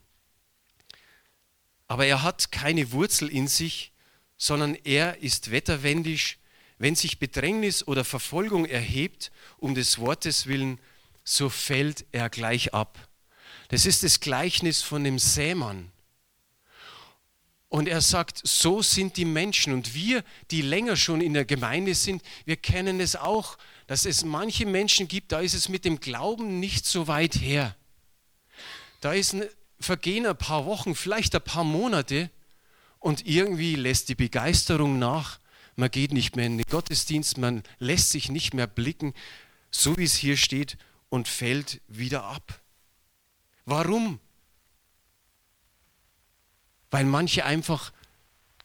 aber 1.88 2.04
er 2.04 2.23
hat 2.23 2.52
keine 2.52 2.92
Wurzel 2.92 3.30
in 3.30 3.49
sich, 3.49 3.92
sondern 4.37 4.75
er 4.75 5.23
ist 5.23 5.50
wetterwendisch. 5.50 6.38
Wenn 6.76 6.94
sich 6.94 7.18
Bedrängnis 7.18 7.87
oder 7.87 8.04
Verfolgung 8.04 8.66
erhebt, 8.66 9.33
um 9.56 9.75
des 9.75 9.99
Wortes 9.99 10.47
willen, 10.47 10.78
so 11.25 11.49
fällt 11.49 12.04
er 12.12 12.28
gleich 12.28 12.75
ab. 12.75 13.09
Das 13.68 13.87
ist 13.87 14.02
das 14.02 14.21
Gleichnis 14.21 14.83
von 14.83 15.04
dem 15.04 15.18
Sämann. 15.18 15.90
Und 17.68 17.88
er 17.88 18.00
sagt, 18.00 18.40
so 18.44 18.83
sind 18.83 19.16
die 19.16 19.25
Menschen. 19.25 19.73
Und 19.73 19.94
wir, 19.94 20.23
die 20.52 20.62
länger 20.62 20.97
schon 20.97 21.21
in 21.21 21.35
der 21.35 21.44
Gemeinde 21.44 21.94
sind, 21.94 22.23
wir 22.44 22.56
kennen 22.56 23.00
es 23.00 23.16
auch, 23.16 23.59
dass 23.87 24.06
es 24.06 24.25
manche 24.25 24.64
Menschen 24.64 25.09
gibt, 25.09 25.33
da 25.33 25.40
ist 25.40 25.54
es 25.54 25.68
mit 25.68 25.85
dem 25.85 25.99
Glauben 25.99 26.61
nicht 26.61 26.87
so 26.87 27.09
weit 27.09 27.35
her. 27.35 27.76
Da 29.00 29.12
ist 29.12 29.35
ein, 29.35 29.44
vergehen 29.80 30.25
ein 30.25 30.37
paar 30.37 30.66
Wochen, 30.66 30.94
vielleicht 30.94 31.35
ein 31.35 31.42
paar 31.42 31.64
Monate 31.64 32.30
und 33.00 33.26
irgendwie 33.26 33.75
lässt 33.75 34.09
die 34.09 34.14
Begeisterung 34.14 34.99
nach. 34.99 35.40
Man 35.76 35.90
geht 35.90 36.12
nicht 36.12 36.37
mehr 36.37 36.47
in 36.47 36.59
den 36.59 36.66
Gottesdienst, 36.66 37.38
man 37.38 37.64
lässt 37.78 38.11
sich 38.11 38.30
nicht 38.30 38.54
mehr 38.54 38.66
blicken, 38.66 39.12
so 39.71 39.97
wie 39.97 40.04
es 40.04 40.14
hier 40.14 40.37
steht, 40.37 40.78
und 41.09 41.28
fällt 41.28 41.80
wieder 41.88 42.25
ab. 42.25 42.61
Warum? 43.66 44.21
Weil 46.90 47.04
manche 47.04 47.44
einfach 47.44 47.92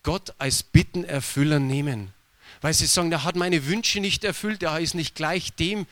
Gott 0.03 0.33
als 0.37 0.63
Bittenerfüller 0.63 1.59
nehmen. 1.59 2.13
Weil 2.61 2.73
sie 2.73 2.87
sagen, 2.87 3.09
der 3.09 3.23
hat 3.23 3.35
meine 3.35 3.65
Wünsche 3.65 3.99
nicht 3.99 4.23
erfüllt, 4.23 4.63
er 4.63 4.79
ist 4.79 4.95
nicht 4.95 5.15
gleich 5.15 5.53
dem, 5.53 5.85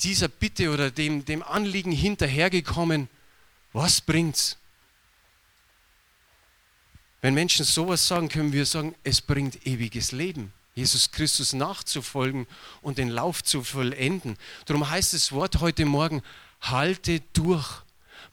dieser 0.00 0.28
Bitte 0.28 0.72
oder 0.72 0.90
dem, 0.90 1.24
dem 1.24 1.42
Anliegen 1.42 1.92
hinterhergekommen. 1.92 3.08
Was 3.72 4.00
bringt's? 4.00 4.56
Wenn 7.20 7.34
Menschen 7.34 7.64
sowas 7.64 8.06
sagen, 8.06 8.28
können 8.28 8.52
wir 8.52 8.66
sagen, 8.66 8.94
es 9.02 9.20
bringt 9.20 9.66
ewiges 9.66 10.12
Leben. 10.12 10.52
Jesus 10.74 11.10
Christus 11.12 11.52
nachzufolgen 11.52 12.46
und 12.82 12.98
den 12.98 13.08
Lauf 13.08 13.42
zu 13.42 13.62
vollenden. 13.62 14.36
Darum 14.66 14.88
heißt 14.90 15.14
das 15.14 15.32
Wort 15.32 15.60
heute 15.60 15.84
Morgen, 15.84 16.22
halte 16.60 17.20
durch. 17.32 17.83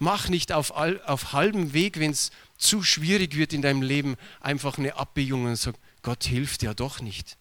Mach 0.03 0.29
nicht 0.29 0.51
auf, 0.51 0.75
all, 0.75 0.99
auf 1.03 1.31
halbem 1.31 1.73
Weg, 1.73 1.99
wenn 1.99 2.09
es 2.09 2.31
zu 2.57 2.81
schwierig 2.81 3.35
wird 3.35 3.53
in 3.53 3.61
deinem 3.61 3.83
Leben, 3.83 4.17
einfach 4.39 4.79
eine 4.79 4.95
Abbiegung 4.95 5.45
und 5.45 5.55
sag, 5.57 5.75
Gott 6.01 6.23
hilft 6.23 6.63
ja 6.63 6.73
doch 6.73 7.01
nicht. 7.01 7.37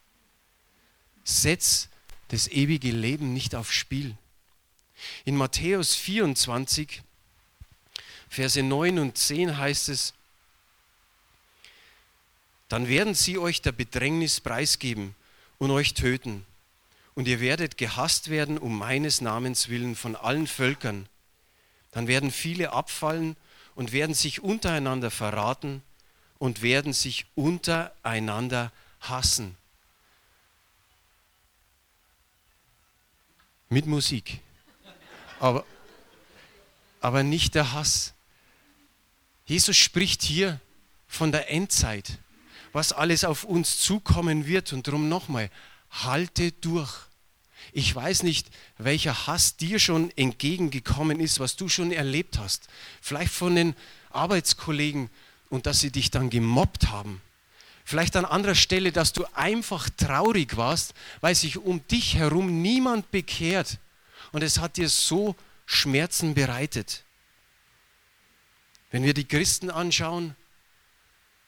Setz 1.24 1.88
das 2.28 2.48
ewige 2.48 2.90
Leben 2.90 3.32
nicht 3.32 3.54
aufs 3.54 3.72
Spiel. 3.72 4.14
In 5.24 5.36
Matthäus 5.36 5.94
24, 5.94 7.00
Verse 8.28 8.62
9 8.62 8.98
und 8.98 9.16
10 9.16 9.56
heißt 9.56 9.88
es, 9.88 10.12
dann 12.68 12.88
werden 12.88 13.14
sie 13.14 13.38
euch 13.38 13.62
der 13.62 13.72
Bedrängnis 13.72 14.42
preisgeben 14.42 15.14
und 15.56 15.70
euch 15.70 15.94
töten. 15.94 16.44
Und 17.14 17.26
ihr 17.26 17.40
werdet 17.40 17.78
gehasst 17.78 18.28
werden 18.28 18.58
um 18.58 18.76
meines 18.76 19.22
Namens 19.22 19.70
willen 19.70 19.96
von 19.96 20.14
allen 20.14 20.46
Völkern 20.46 21.08
dann 21.90 22.06
werden 22.06 22.30
viele 22.30 22.72
abfallen 22.72 23.36
und 23.74 23.92
werden 23.92 24.14
sich 24.14 24.42
untereinander 24.42 25.10
verraten 25.10 25.82
und 26.38 26.62
werden 26.62 26.92
sich 26.92 27.26
untereinander 27.34 28.72
hassen. 29.00 29.56
Mit 33.68 33.86
Musik. 33.86 34.40
Aber, 35.38 35.64
aber 37.00 37.22
nicht 37.22 37.54
der 37.54 37.72
Hass. 37.72 38.14
Jesus 39.46 39.76
spricht 39.76 40.22
hier 40.22 40.60
von 41.06 41.32
der 41.32 41.50
Endzeit, 41.50 42.18
was 42.72 42.92
alles 42.92 43.24
auf 43.24 43.44
uns 43.44 43.78
zukommen 43.80 44.46
wird. 44.46 44.72
Und 44.72 44.86
darum 44.86 45.08
nochmal, 45.08 45.50
halte 45.90 46.52
durch. 46.52 47.09
Ich 47.72 47.94
weiß 47.94 48.22
nicht, 48.22 48.48
welcher 48.78 49.26
Hass 49.26 49.56
dir 49.56 49.78
schon 49.78 50.10
entgegengekommen 50.16 51.20
ist, 51.20 51.40
was 51.40 51.56
du 51.56 51.68
schon 51.68 51.92
erlebt 51.92 52.38
hast. 52.38 52.68
Vielleicht 53.00 53.32
von 53.32 53.54
den 53.54 53.74
Arbeitskollegen 54.10 55.10
und 55.48 55.66
dass 55.66 55.80
sie 55.80 55.90
dich 55.90 56.10
dann 56.10 56.30
gemobbt 56.30 56.88
haben. 56.90 57.20
Vielleicht 57.84 58.16
an 58.16 58.24
anderer 58.24 58.54
Stelle, 58.54 58.92
dass 58.92 59.12
du 59.12 59.24
einfach 59.34 59.90
traurig 59.90 60.56
warst, 60.56 60.94
weil 61.20 61.34
sich 61.34 61.58
um 61.58 61.86
dich 61.88 62.14
herum 62.14 62.62
niemand 62.62 63.10
bekehrt. 63.10 63.78
Und 64.32 64.42
es 64.42 64.58
hat 64.58 64.76
dir 64.76 64.88
so 64.88 65.34
Schmerzen 65.66 66.34
bereitet. 66.34 67.04
Wenn 68.90 69.02
wir 69.04 69.14
die 69.14 69.26
Christen 69.26 69.70
anschauen, 69.70 70.36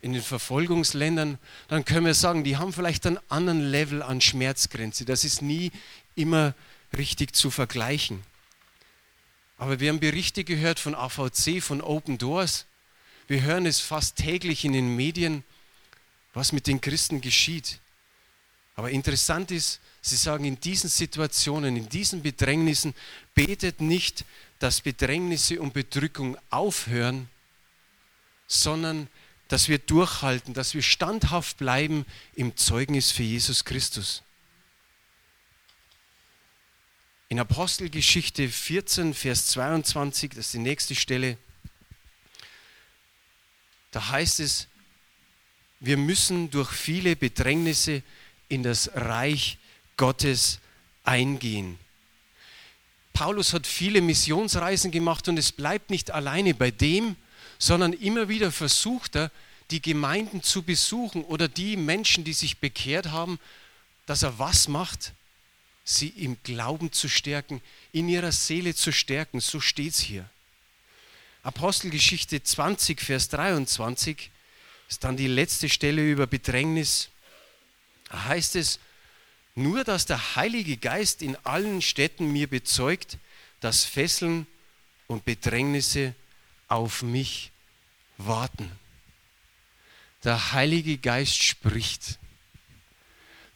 in 0.01 0.13
den 0.13 0.23
Verfolgungsländern, 0.23 1.39
dann 1.69 1.85
können 1.85 2.07
wir 2.07 2.15
sagen, 2.15 2.43
die 2.43 2.57
haben 2.57 2.73
vielleicht 2.73 3.07
einen 3.07 3.21
anderen 3.29 3.61
Level 3.61 4.03
an 4.03 4.21
Schmerzgrenze. 4.21 5.05
Das 5.05 5.25
ist 5.25 5.43
nie 5.43 5.71
immer 6.15 6.55
richtig 6.97 7.35
zu 7.35 7.51
vergleichen. 7.51 8.23
Aber 9.59 9.81
wir 9.81 9.91
haben 9.91 10.01
Berichte 10.01 10.45
gehört 10.45 10.81
von 10.81 10.95
AVC, 10.95 11.63
von 11.63 11.81
Open 11.81 12.19
Doors. 12.19 12.67
Wir 13.29 13.43
hören 13.43 13.67
es 13.67 13.81
fast 13.81 14.17
täglich 14.17 14.65
in 14.65 14.73
den 14.73 14.97
Medien, 14.97 15.45
was 16.35 16.53
mit 16.53 16.67
den 16.67 16.81
Christen 16.81 17.21
geschieht. 17.21 17.79
Aber 18.75 18.91
interessant 18.91 19.51
ist, 19.51 19.81
sie 20.01 20.17
sagen, 20.17 20.45
in 20.45 20.59
diesen 20.59 20.91
Situationen, 20.91 21.77
in 21.77 21.89
diesen 21.89 22.23
Bedrängnissen, 22.23 22.95
betet 23.35 23.81
nicht, 23.81 24.25
dass 24.59 24.81
Bedrängnisse 24.81 25.61
und 25.61 25.75
Bedrückung 25.75 26.37
aufhören, 26.51 27.29
sondern 28.47 29.09
dass 29.49 29.69
wir 29.69 29.79
durchhalten, 29.79 30.55
dass 30.55 30.75
wir 30.75 30.83
standhaft 30.83 31.59
bleiben 31.59 32.07
im 32.35 32.57
Zeugnis 32.57 33.11
für 33.11 33.23
Jesus 33.23 33.65
Christus. 33.65 34.23
In 37.33 37.41
Apostelgeschichte 37.41 38.47
14, 38.47 39.15
Vers 39.15 39.47
22, 39.47 40.33
das 40.35 40.39
ist 40.39 40.53
die 40.53 40.59
nächste 40.59 40.95
Stelle, 40.95 41.39
da 43.91 44.11
heißt 44.11 44.41
es, 44.41 44.69
wir 45.81 45.97
müssen 45.97 46.51
durch 46.51 46.71
viele 46.71 47.17
Bedrängnisse 47.17 48.03
in 48.51 48.63
das 48.63 48.91
Reich 48.95 49.57
Gottes 49.97 50.59
eingehen. 51.05 51.79
Paulus 53.15 53.55
hat 53.55 53.67
viele 53.67 54.03
Missionsreisen 54.03 54.91
gemacht 54.91 55.27
und 55.27 55.39
es 55.39 55.53
bleibt 55.53 55.89
nicht 55.89 56.11
alleine 56.11 56.53
bei 56.53 56.71
dem, 56.71 57.17
sondern 57.59 57.95
immer 57.95 58.29
wieder 58.29 58.53
versucht 58.53 59.17
er, 59.17 59.31
die 59.71 59.81
Gemeinden 59.81 60.43
zu 60.43 60.63
besuchen 60.63 61.25
oder 61.25 61.49
die 61.49 61.79
Menschen, 61.79 62.25
die 62.25 62.35
sich 62.35 62.59
bekehrt 62.59 63.07
haben, 63.07 63.41
dass 64.05 64.23
er 64.23 64.39
was 64.39 64.69
macht? 64.69 65.15
Sie 65.85 66.09
im 66.09 66.37
Glauben 66.43 66.93
zu 66.93 67.09
stärken, 67.09 67.61
in 67.93 68.09
ihrer 68.09 68.33
Seele 68.33 68.75
zu 68.75 68.93
stärken. 68.93 69.41
So 69.41 69.61
steht 69.61 69.93
es 69.93 70.01
hier. 70.01 70.29
Apostelgeschichte 71.43 72.43
20, 72.43 73.01
Vers 73.01 73.29
23 73.29 74.31
ist 74.89 75.03
dann 75.05 75.17
die 75.17 75.27
letzte 75.27 75.69
Stelle 75.69 76.09
über 76.09 76.27
Bedrängnis. 76.27 77.09
Da 78.09 78.25
heißt 78.27 78.57
es, 78.57 78.79
nur 79.55 79.85
dass 79.85 80.07
der 80.07 80.37
Heilige 80.37 80.77
Geist 80.77 81.21
in 81.21 81.37
allen 81.45 81.83
Städten 81.83 82.33
mir 82.33 82.47
bezeugt, 82.47 83.19
dass 83.61 83.85
Fesseln 83.85 84.47
und 85.09 85.25
Bedrängnisse 85.25 86.15
auf 86.69 87.03
mich 87.03 87.51
warten. 88.19 88.71
Der 90.25 90.53
Heilige 90.53 90.99
Geist 90.99 91.43
spricht. 91.43 92.19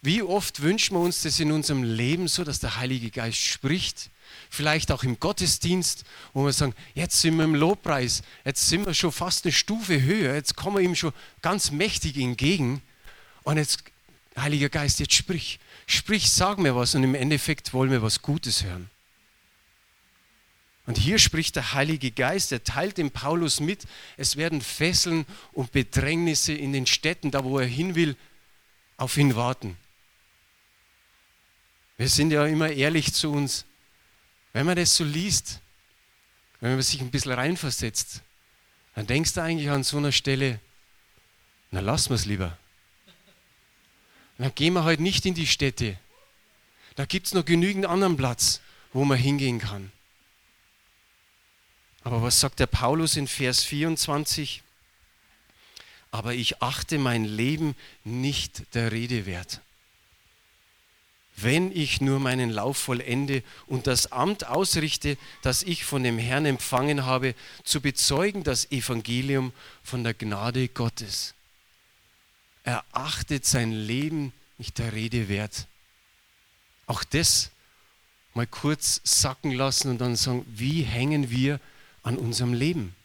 Wie 0.07 0.23
oft 0.23 0.61
wünschen 0.61 0.95
wir 0.95 1.01
uns 1.01 1.23
das 1.23 1.37
in 1.41 1.51
unserem 1.51 1.83
Leben 1.83 2.29
so, 2.29 2.45
dass 2.45 2.61
der 2.61 2.77
Heilige 2.77 3.11
Geist 3.11 3.39
spricht? 3.39 4.09
Vielleicht 4.49 4.89
auch 4.89 5.03
im 5.03 5.19
Gottesdienst, 5.19 6.05
wo 6.31 6.45
wir 6.45 6.53
sagen, 6.53 6.73
jetzt 6.95 7.19
sind 7.19 7.35
wir 7.35 7.43
im 7.43 7.55
Lobpreis, 7.55 8.23
jetzt 8.45 8.69
sind 8.69 8.85
wir 8.85 8.93
schon 8.93 9.11
fast 9.11 9.43
eine 9.43 9.51
Stufe 9.51 10.01
höher, 10.01 10.33
jetzt 10.33 10.55
kommen 10.55 10.77
wir 10.77 10.81
ihm 10.81 10.95
schon 10.95 11.11
ganz 11.41 11.71
mächtig 11.71 12.15
entgegen. 12.15 12.81
Und 13.43 13.57
jetzt, 13.57 13.83
Heiliger 14.37 14.69
Geist, 14.69 15.01
jetzt 15.01 15.13
sprich, 15.13 15.59
sprich, 15.87 16.31
sag 16.31 16.57
mir 16.57 16.73
was 16.73 16.95
und 16.95 17.03
im 17.03 17.13
Endeffekt 17.13 17.73
wollen 17.73 17.91
wir 17.91 18.01
was 18.01 18.21
Gutes 18.21 18.63
hören. 18.63 18.89
Und 20.85 20.97
hier 20.97 21.19
spricht 21.19 21.57
der 21.57 21.73
Heilige 21.73 22.11
Geist, 22.11 22.53
er 22.53 22.63
teilt 22.63 22.97
dem 22.97 23.11
Paulus 23.11 23.59
mit, 23.59 23.83
es 24.15 24.37
werden 24.37 24.61
Fesseln 24.61 25.25
und 25.51 25.73
Bedrängnisse 25.73 26.53
in 26.53 26.71
den 26.71 26.85
Städten, 26.85 27.29
da 27.29 27.43
wo 27.43 27.59
er 27.59 27.67
hin 27.67 27.95
will, 27.95 28.15
auf 28.95 29.17
ihn 29.17 29.35
warten. 29.35 29.75
Wir 31.97 32.09
sind 32.09 32.31
ja 32.31 32.45
immer 32.45 32.69
ehrlich 32.69 33.13
zu 33.13 33.31
uns. 33.31 33.65
Wenn 34.53 34.65
man 34.65 34.75
das 34.75 34.95
so 34.95 35.03
liest, 35.03 35.59
wenn 36.59 36.71
man 36.71 36.81
sich 36.81 37.01
ein 37.01 37.11
bisschen 37.11 37.33
reinversetzt, 37.33 38.21
dann 38.95 39.07
denkst 39.07 39.33
du 39.33 39.41
eigentlich 39.41 39.69
an 39.69 39.83
so 39.83 39.97
einer 39.97 40.11
Stelle, 40.11 40.59
na 41.71 41.79
lassen 41.79 42.09
wir 42.09 42.15
es 42.15 42.25
lieber. 42.25 42.57
Dann 44.37 44.53
gehen 44.53 44.73
wir 44.73 44.81
heute 44.81 44.87
halt 44.87 44.99
nicht 44.99 45.25
in 45.25 45.33
die 45.33 45.47
Städte. 45.47 45.97
Da 46.95 47.05
gibt 47.05 47.27
es 47.27 47.33
noch 47.33 47.45
genügend 47.45 47.85
anderen 47.85 48.17
Platz, 48.17 48.61
wo 48.93 49.03
man 49.03 49.17
hingehen 49.17 49.59
kann. 49.59 49.91
Aber 52.03 52.21
was 52.21 52.39
sagt 52.39 52.59
der 52.59 52.67
Paulus 52.67 53.17
in 53.17 53.27
Vers 53.27 53.63
24? 53.63 54.63
Aber 56.11 56.33
ich 56.33 56.61
achte 56.61 56.97
mein 56.97 57.25
Leben 57.25 57.75
nicht 58.03 58.73
der 58.75 58.91
Rede 58.91 59.25
wert. 59.25 59.61
Wenn 61.39 61.71
ich 61.71 62.01
nur 62.01 62.19
meinen 62.19 62.49
Lauf 62.49 62.77
vollende 62.77 63.43
und 63.67 63.85
das 63.85 64.11
Amt 64.11 64.47
ausrichte, 64.47 65.17
das 65.43 65.61
ich 65.61 65.85
von 65.85 66.03
dem 66.03 66.17
Herrn 66.17 66.47
empfangen 66.47 67.05
habe, 67.05 67.35
zu 67.63 67.79
bezeugen 67.79 68.43
das 68.43 68.71
Evangelium 68.71 69.53
von 69.83 70.03
der 70.03 70.15
Gnade 70.15 70.67
Gottes. 70.67 71.35
Er 72.63 72.83
achtet 72.91 73.45
sein 73.45 73.71
Leben 73.71 74.33
nicht 74.57 74.79
der 74.79 74.93
Rede 74.93 75.29
wert. 75.29 75.67
Auch 76.87 77.03
das 77.03 77.51
mal 78.33 78.47
kurz 78.47 78.99
sacken 79.03 79.51
lassen 79.51 79.91
und 79.91 79.99
dann 79.99 80.15
sagen, 80.15 80.43
wie 80.47 80.81
hängen 80.81 81.29
wir 81.29 81.59
an 82.01 82.17
unserem 82.17 82.53
Leben. 82.53 82.95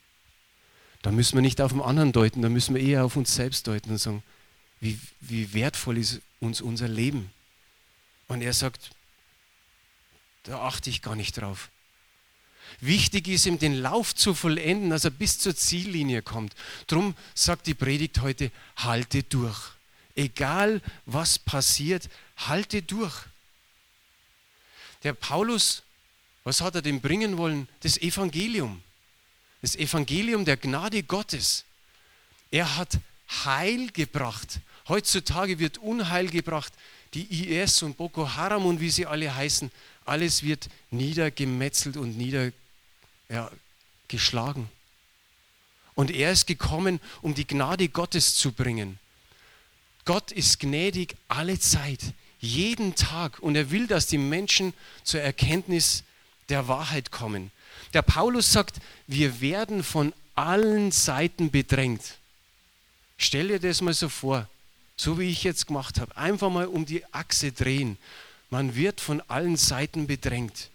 Da 1.02 1.10
müssen 1.10 1.34
wir 1.34 1.42
nicht 1.42 1.60
auf 1.60 1.72
den 1.72 1.82
anderen 1.82 2.12
deuten, 2.12 2.40
da 2.40 2.48
müssen 2.48 2.74
wir 2.74 2.82
eher 2.82 3.04
auf 3.04 3.16
uns 3.16 3.34
selbst 3.34 3.66
deuten 3.66 3.90
und 3.90 3.98
sagen, 3.98 4.22
wie, 4.80 4.98
wie 5.20 5.52
wertvoll 5.52 5.98
ist 5.98 6.22
uns 6.40 6.62
unser 6.62 6.88
Leben. 6.88 7.30
Und 8.28 8.42
er 8.42 8.52
sagt, 8.52 8.90
da 10.44 10.60
achte 10.60 10.90
ich 10.90 11.02
gar 11.02 11.14
nicht 11.14 11.38
drauf. 11.40 11.70
Wichtig 12.80 13.28
ist 13.28 13.46
ihm, 13.46 13.58
den 13.58 13.74
Lauf 13.74 14.14
zu 14.14 14.34
vollenden, 14.34 14.90
dass 14.90 15.04
er 15.04 15.10
bis 15.10 15.38
zur 15.38 15.54
Ziellinie 15.54 16.22
kommt. 16.22 16.54
Drum 16.86 17.14
sagt 17.34 17.66
die 17.66 17.74
Predigt 17.74 18.20
heute, 18.20 18.50
halte 18.76 19.22
durch. 19.22 19.72
Egal 20.14 20.80
was 21.04 21.38
passiert, 21.38 22.08
halte 22.36 22.82
durch. 22.82 23.14
Der 25.02 25.12
Paulus, 25.12 25.82
was 26.44 26.60
hat 26.60 26.74
er 26.74 26.82
denn 26.82 27.00
bringen 27.00 27.36
wollen? 27.36 27.68
Das 27.80 27.98
Evangelium 27.98 28.82
das 29.62 29.76
Evangelium 29.76 30.44
der 30.44 30.56
Gnade 30.56 31.04
Gottes. 31.04 31.64
Er 32.50 32.76
hat 32.76 32.98
Heil 33.44 33.90
gebracht. 33.92 34.60
Heutzutage 34.88 35.58
wird 35.58 35.78
Unheil 35.78 36.28
gebracht. 36.28 36.72
Die 37.14 37.56
IS 37.56 37.82
und 37.82 37.96
Boko 37.96 38.36
Haram 38.36 38.66
und 38.66 38.80
wie 38.80 38.90
sie 38.90 39.06
alle 39.06 39.34
heißen, 39.34 39.70
alles 40.04 40.42
wird 40.42 40.68
niedergemetzelt 40.90 41.96
und 41.96 42.16
niedergeschlagen. 42.16 44.68
Und 45.94 46.10
er 46.10 46.32
ist 46.32 46.46
gekommen, 46.46 47.00
um 47.20 47.34
die 47.34 47.46
Gnade 47.46 47.88
Gottes 47.88 48.34
zu 48.34 48.52
bringen. 48.52 48.98
Gott 50.04 50.32
ist 50.32 50.58
gnädig 50.58 51.16
alle 51.28 51.58
Zeit, 51.58 52.00
jeden 52.40 52.94
Tag. 52.94 53.38
Und 53.40 53.56
er 53.56 53.70
will, 53.70 53.86
dass 53.86 54.06
die 54.06 54.18
Menschen 54.18 54.72
zur 55.04 55.20
Erkenntnis 55.20 56.02
der 56.48 56.66
Wahrheit 56.66 57.10
kommen. 57.10 57.50
Der 57.94 58.02
Paulus 58.02 58.52
sagt, 58.52 58.76
wir 59.06 59.40
werden 59.40 59.84
von 59.84 60.12
allen 60.34 60.92
Seiten 60.92 61.50
bedrängt. 61.50 62.18
Stell 63.18 63.48
dir 63.48 63.60
das 63.60 63.80
mal 63.80 63.94
so 63.94 64.08
vor, 64.08 64.48
so 65.02 65.18
wie 65.18 65.28
ich 65.28 65.42
jetzt 65.42 65.66
gemacht 65.66 66.00
habe. 66.00 66.16
Einfach 66.16 66.50
mal 66.50 66.66
um 66.66 66.86
die 66.86 67.04
Achse 67.12 67.50
drehen. 67.50 67.98
Man 68.50 68.76
wird 68.76 69.00
von 69.00 69.20
allen 69.22 69.56
Seiten 69.56 70.06
bedrängt. 70.06 70.70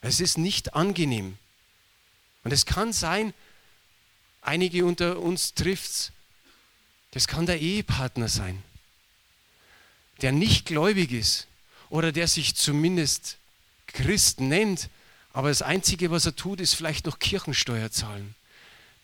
Es 0.00 0.20
ist 0.20 0.38
nicht 0.38 0.74
angenehm. 0.74 1.36
Und 2.44 2.52
es 2.52 2.64
kann 2.64 2.92
sein, 2.92 3.34
einige 4.40 4.84
unter 4.86 5.18
uns 5.18 5.54
trifft 5.54 5.90
es, 5.90 6.12
das 7.10 7.26
kann 7.26 7.46
der 7.46 7.60
Ehepartner 7.60 8.28
sein, 8.28 8.62
der 10.22 10.32
nicht 10.32 10.66
gläubig 10.66 11.10
ist 11.10 11.46
oder 11.90 12.12
der 12.12 12.28
sich 12.28 12.54
zumindest 12.54 13.38
Christ 13.86 14.40
nennt, 14.40 14.88
aber 15.32 15.48
das 15.48 15.62
Einzige, 15.62 16.10
was 16.10 16.26
er 16.26 16.36
tut, 16.36 16.60
ist 16.60 16.74
vielleicht 16.74 17.06
noch 17.06 17.18
Kirchensteuer 17.18 17.90
zahlen. 17.90 18.34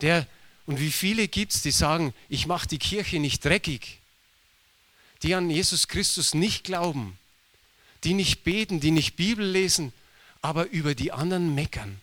Der, 0.01 0.27
und 0.67 0.81
wie 0.81 0.93
viele 0.93 1.29
gibt 1.29 1.53
es, 1.53 1.63
die 1.63 1.71
sagen, 1.71 2.15
ich 2.29 2.47
mache 2.47 2.69
die 2.69 2.79
Kirche 2.79 3.19
nicht 3.19 3.45
dreckig, 3.45 4.01
die 5.23 5.35
an 5.35 5.51
Jesus 5.51 5.89
Christus 5.89 6.35
nicht 6.35 6.65
glauben, 6.65 7.19
die 8.05 8.15
nicht 8.15 8.45
beten, 8.45 8.81
die 8.81 8.91
nicht 8.91 9.17
Bibel 9.17 9.47
lesen, 9.47 9.93
aber 10.43 10.69
über 10.71 10.95
die 10.95 11.13
anderen 11.13 11.55
meckern. 11.55 12.01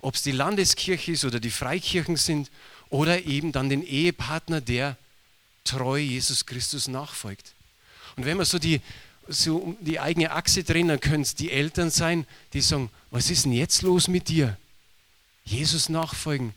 Ob 0.00 0.14
es 0.14 0.22
die 0.22 0.32
Landeskirche 0.32 1.12
ist 1.12 1.24
oder 1.24 1.38
die 1.38 1.50
Freikirchen 1.50 2.16
sind 2.16 2.50
oder 2.88 3.24
eben 3.24 3.52
dann 3.52 3.68
den 3.68 3.86
Ehepartner, 3.86 4.60
der 4.60 4.96
treu 5.64 5.98
Jesus 5.98 6.46
Christus 6.46 6.88
nachfolgt. 6.88 7.52
Und 8.16 8.24
wenn 8.24 8.36
man 8.36 8.46
so 8.46 8.58
die, 8.58 8.80
so 9.28 9.76
die 9.80 10.00
eigene 10.00 10.32
Achse 10.32 10.64
drehen, 10.64 10.88
dann 10.88 11.00
können 11.00 11.22
es 11.22 11.34
die 11.34 11.50
Eltern 11.50 11.90
sein, 11.90 12.26
die 12.52 12.60
sagen, 12.60 12.90
was 13.10 13.30
ist 13.30 13.44
denn 13.44 13.52
jetzt 13.52 13.82
los 13.82 14.08
mit 14.08 14.28
dir? 14.28 14.56
Jesus 15.44 15.88
nachfolgen, 15.88 16.54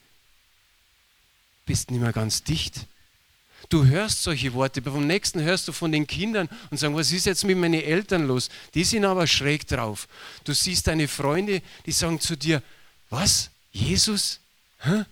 bist 1.65 1.91
nicht 1.91 2.01
mehr 2.01 2.13
ganz 2.13 2.43
dicht. 2.43 2.85
Du 3.69 3.85
hörst 3.85 4.23
solche 4.23 4.53
Worte, 4.53 4.81
vom 4.81 5.07
nächsten 5.07 5.41
hörst 5.41 5.67
du 5.67 5.71
von 5.71 5.91
den 5.91 6.05
Kindern 6.05 6.49
und 6.69 6.77
sagen, 6.77 6.95
was 6.95 7.11
ist 7.11 7.25
jetzt 7.25 7.43
mit 7.43 7.57
meinen 7.57 7.81
Eltern 7.81 8.27
los? 8.27 8.49
Die 8.73 8.83
sind 8.83 9.05
aber 9.05 9.27
schräg 9.27 9.67
drauf. 9.67 10.07
Du 10.43 10.53
siehst 10.53 10.87
deine 10.87 11.07
Freunde, 11.07 11.61
die 11.85 11.91
sagen 11.91 12.19
zu 12.19 12.35
dir, 12.35 12.61
was? 13.09 13.49
Jesus? 13.71 14.39
Hä? 14.79 15.05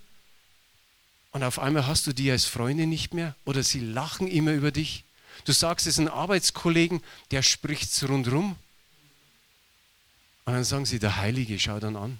Und 1.32 1.44
auf 1.44 1.58
einmal 1.58 1.88
hast 1.88 2.06
du 2.06 2.13
die 2.13 2.30
als 2.30 2.46
Freunde 2.46 2.86
nicht 2.86 3.13
mehr 3.13 3.36
oder 3.44 3.63
sie 3.63 3.80
lachen 3.80 4.28
immer 4.28 4.54
über 4.54 4.72
dich. 4.72 5.04
Du 5.46 5.52
sagst 5.52 5.88
es 5.88 5.98
einem 5.98 6.10
Arbeitskollegen, 6.10 7.02
der 7.32 7.42
spricht 7.42 7.92
es 7.92 8.08
rundherum. 8.08 8.56
Und 10.46 10.54
dann 10.54 10.63
sagen 10.63 10.86
sie, 10.86 11.00
der 11.00 11.18
Heilige, 11.18 11.58
schau 11.60 11.80
dann 11.80 11.96
an. 11.96 12.20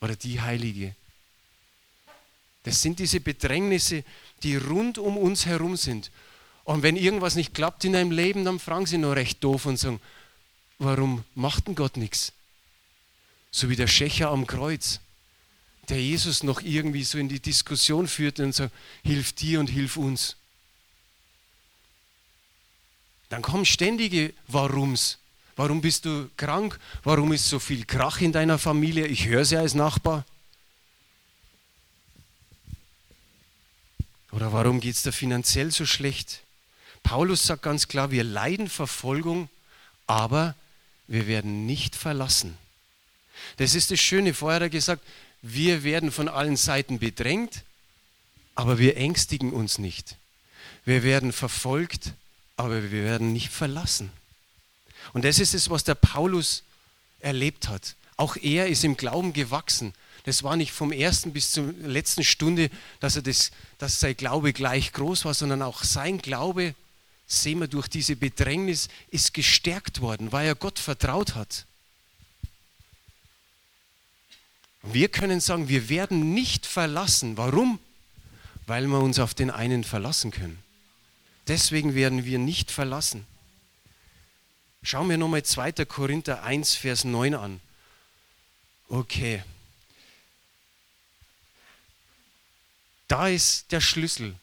Oder 0.00 0.16
die 0.16 0.40
Heilige. 0.40 0.94
Das 2.64 2.82
sind 2.82 2.98
diese 2.98 3.20
Bedrängnisse, 3.20 4.02
die 4.42 4.56
rund 4.56 4.98
um 4.98 5.16
uns 5.16 5.46
herum 5.46 5.76
sind. 5.76 6.10
Und 6.64 6.82
wenn 6.82 6.96
irgendwas 6.96 7.36
nicht 7.36 7.54
klappt 7.54 7.84
in 7.84 7.92
deinem 7.92 8.10
Leben, 8.10 8.44
dann 8.44 8.58
fragen 8.58 8.86
sie 8.86 8.98
nur 8.98 9.16
recht 9.16 9.42
doof 9.42 9.66
und 9.66 9.78
sagen, 9.78 10.00
warum 10.78 11.24
macht 11.34 11.68
denn 11.68 11.74
Gott 11.74 11.96
nichts? 11.96 12.32
So 13.50 13.70
wie 13.70 13.76
der 13.76 13.86
Schächer 13.86 14.30
am 14.30 14.46
Kreuz, 14.46 15.00
der 15.88 16.02
Jesus 16.02 16.42
noch 16.42 16.60
irgendwie 16.60 17.04
so 17.04 17.18
in 17.18 17.28
die 17.28 17.40
Diskussion 17.40 18.08
führte 18.08 18.44
und 18.44 18.52
sagt, 18.52 18.74
hilf 19.04 19.32
dir 19.32 19.60
und 19.60 19.68
hilf 19.68 19.96
uns. 19.96 20.36
Dann 23.28 23.42
kommen 23.42 23.64
ständige 23.64 24.34
Warums. 24.48 25.18
Warum 25.56 25.80
bist 25.80 26.04
du 26.04 26.28
krank? 26.36 26.78
Warum 27.02 27.32
ist 27.32 27.48
so 27.48 27.58
viel 27.58 27.84
Krach 27.84 28.20
in 28.20 28.32
deiner 28.32 28.58
Familie? 28.58 29.06
Ich 29.06 29.26
höre 29.26 29.44
sie 29.44 29.56
als 29.56 29.74
Nachbar. 29.74 30.24
Oder 34.36 34.52
warum 34.52 34.80
geht 34.80 34.94
es 34.94 35.02
dir 35.02 35.12
finanziell 35.12 35.72
so 35.72 35.86
schlecht? 35.86 36.42
Paulus 37.02 37.46
sagt 37.46 37.62
ganz 37.62 37.88
klar, 37.88 38.10
wir 38.10 38.22
leiden 38.22 38.68
Verfolgung, 38.68 39.48
aber 40.06 40.54
wir 41.06 41.26
werden 41.26 41.64
nicht 41.64 41.96
verlassen. 41.96 42.58
Das 43.56 43.74
ist 43.74 43.90
das 43.90 43.98
Schöne. 43.98 44.34
Vorher 44.34 44.56
hat 44.56 44.62
er 44.64 44.68
gesagt, 44.68 45.02
wir 45.40 45.84
werden 45.84 46.12
von 46.12 46.28
allen 46.28 46.58
Seiten 46.58 46.98
bedrängt, 46.98 47.62
aber 48.54 48.78
wir 48.78 48.98
ängstigen 48.98 49.54
uns 49.54 49.78
nicht. 49.78 50.16
Wir 50.84 51.02
werden 51.02 51.32
verfolgt, 51.32 52.12
aber 52.58 52.82
wir 52.82 53.04
werden 53.04 53.32
nicht 53.32 53.50
verlassen. 53.50 54.12
Und 55.14 55.24
das 55.24 55.38
ist 55.38 55.54
es, 55.54 55.70
was 55.70 55.82
der 55.84 55.94
Paulus 55.94 56.62
erlebt 57.20 57.68
hat. 57.68 57.94
Auch 58.18 58.36
er 58.36 58.66
ist 58.66 58.84
im 58.84 58.98
Glauben 58.98 59.32
gewachsen. 59.32 59.94
Das 60.26 60.42
war 60.42 60.56
nicht 60.56 60.72
vom 60.72 60.90
ersten 60.90 61.32
bis 61.32 61.52
zur 61.52 61.72
letzten 61.72 62.24
Stunde, 62.24 62.68
dass, 62.98 63.14
er 63.14 63.22
das, 63.22 63.52
dass 63.78 64.00
sein 64.00 64.16
Glaube 64.16 64.52
gleich 64.52 64.92
groß 64.92 65.24
war, 65.24 65.34
sondern 65.34 65.62
auch 65.62 65.84
sein 65.84 66.18
Glaube, 66.18 66.74
sehen 67.28 67.60
wir 67.60 67.68
durch 67.68 67.86
diese 67.86 68.16
Bedrängnis, 68.16 68.88
ist 69.12 69.34
gestärkt 69.34 70.00
worden, 70.00 70.32
weil 70.32 70.48
er 70.48 70.56
Gott 70.56 70.80
vertraut 70.80 71.36
hat. 71.36 71.64
Und 74.82 74.94
wir 74.94 75.08
können 75.08 75.38
sagen, 75.38 75.68
wir 75.68 75.88
werden 75.88 76.34
nicht 76.34 76.66
verlassen. 76.66 77.36
Warum? 77.36 77.78
Weil 78.66 78.88
wir 78.88 78.98
uns 78.98 79.20
auf 79.20 79.32
den 79.32 79.52
einen 79.52 79.84
verlassen 79.84 80.32
können. 80.32 80.58
Deswegen 81.46 81.94
werden 81.94 82.24
wir 82.24 82.40
nicht 82.40 82.72
verlassen. 82.72 83.24
Schauen 84.82 85.08
wir 85.08 85.18
nochmal 85.18 85.44
2. 85.44 85.84
Korinther 85.84 86.42
1, 86.42 86.74
Vers 86.74 87.04
9 87.04 87.36
an. 87.36 87.60
Okay. 88.88 89.44
Da 93.08 93.28
ist 93.28 93.72
der 93.72 93.80
Schlüssel. 93.80 94.34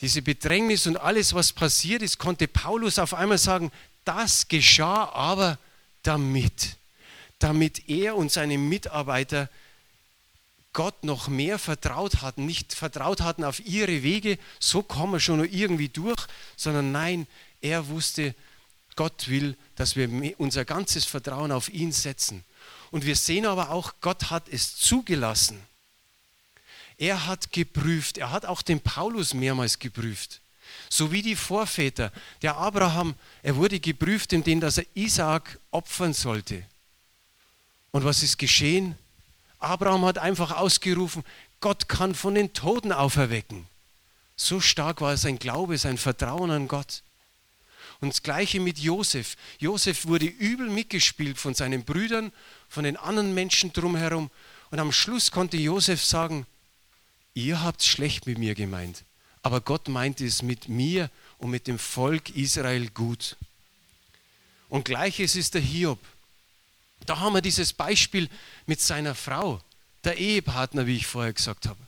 Diese 0.00 0.22
Bedrängnis 0.22 0.86
und 0.86 0.96
alles, 0.96 1.34
was 1.34 1.52
passiert 1.52 2.02
ist, 2.02 2.18
konnte 2.18 2.48
Paulus 2.48 2.98
auf 2.98 3.14
einmal 3.14 3.38
sagen, 3.38 3.72
das 4.04 4.48
geschah 4.48 5.10
aber 5.12 5.58
damit, 6.02 6.76
damit 7.38 7.88
er 7.88 8.16
und 8.16 8.30
seine 8.30 8.58
Mitarbeiter 8.58 9.48
Gott 10.72 11.04
noch 11.04 11.28
mehr 11.28 11.58
vertraut 11.58 12.20
hatten, 12.20 12.46
nicht 12.46 12.74
vertraut 12.74 13.20
hatten 13.20 13.44
auf 13.44 13.64
ihre 13.64 14.02
Wege, 14.02 14.38
so 14.58 14.82
kommen 14.82 15.12
wir 15.14 15.20
schon 15.20 15.42
irgendwie 15.44 15.88
durch, 15.88 16.26
sondern 16.56 16.92
nein, 16.92 17.26
er 17.60 17.88
wusste, 17.88 18.34
Gott 18.96 19.28
will, 19.28 19.56
dass 19.76 19.96
wir 19.96 20.08
unser 20.38 20.64
ganzes 20.64 21.04
Vertrauen 21.04 21.52
auf 21.52 21.68
ihn 21.68 21.92
setzen. 21.92 22.44
Und 22.90 23.06
wir 23.06 23.16
sehen 23.16 23.46
aber 23.46 23.70
auch, 23.70 23.94
Gott 24.00 24.30
hat 24.30 24.48
es 24.48 24.76
zugelassen. 24.76 25.60
Er 26.98 27.26
hat 27.26 27.52
geprüft, 27.52 28.18
er 28.18 28.30
hat 28.30 28.46
auch 28.46 28.62
den 28.62 28.80
Paulus 28.80 29.34
mehrmals 29.34 29.78
geprüft. 29.78 30.40
So 30.88 31.12
wie 31.12 31.22
die 31.22 31.36
Vorväter. 31.36 32.12
Der 32.42 32.56
Abraham, 32.56 33.14
er 33.42 33.56
wurde 33.56 33.80
geprüft, 33.80 34.32
indem 34.32 34.60
dass 34.60 34.78
er 34.78 34.86
Isaak 34.94 35.58
opfern 35.70 36.12
sollte. 36.12 36.64
Und 37.90 38.04
was 38.04 38.22
ist 38.22 38.38
geschehen? 38.38 38.96
Abraham 39.58 40.04
hat 40.04 40.18
einfach 40.18 40.52
ausgerufen, 40.52 41.24
Gott 41.60 41.88
kann 41.88 42.14
von 42.14 42.34
den 42.34 42.52
Toten 42.52 42.92
auferwecken. 42.92 43.66
So 44.36 44.60
stark 44.60 45.00
war 45.00 45.16
sein 45.16 45.38
Glaube, 45.38 45.78
sein 45.78 45.96
Vertrauen 45.96 46.50
an 46.50 46.68
Gott. 46.68 47.02
Und 48.00 48.10
das 48.10 48.22
gleiche 48.22 48.60
mit 48.60 48.78
Josef. 48.78 49.36
Josef 49.58 50.06
wurde 50.06 50.26
übel 50.26 50.68
mitgespielt 50.68 51.38
von 51.38 51.54
seinen 51.54 51.84
Brüdern, 51.84 52.32
von 52.68 52.84
den 52.84 52.96
anderen 52.96 53.32
Menschen 53.32 53.72
drumherum. 53.72 54.30
Und 54.70 54.78
am 54.80 54.92
Schluss 54.92 55.30
konnte 55.30 55.56
Josef 55.56 56.04
sagen, 56.04 56.46
ihr 57.34 57.62
habt 57.62 57.80
es 57.80 57.86
schlecht 57.86 58.26
mit 58.26 58.38
mir 58.38 58.54
gemeint, 58.54 59.04
aber 59.42 59.60
Gott 59.60 59.88
meinte 59.88 60.24
es 60.24 60.42
mit 60.42 60.68
mir 60.68 61.10
und 61.38 61.50
mit 61.50 61.66
dem 61.66 61.78
Volk 61.78 62.30
Israel 62.30 62.88
gut. 62.90 63.36
Und 64.68 64.84
gleiches 64.84 65.36
ist 65.36 65.54
der 65.54 65.60
Hiob. 65.60 65.98
Da 67.06 67.18
haben 67.18 67.34
wir 67.34 67.42
dieses 67.42 67.72
Beispiel 67.72 68.28
mit 68.66 68.80
seiner 68.80 69.14
Frau, 69.14 69.60
der 70.04 70.16
Ehepartner, 70.16 70.86
wie 70.86 70.96
ich 70.96 71.06
vorher 71.06 71.32
gesagt 71.32 71.66
habe. 71.66 71.78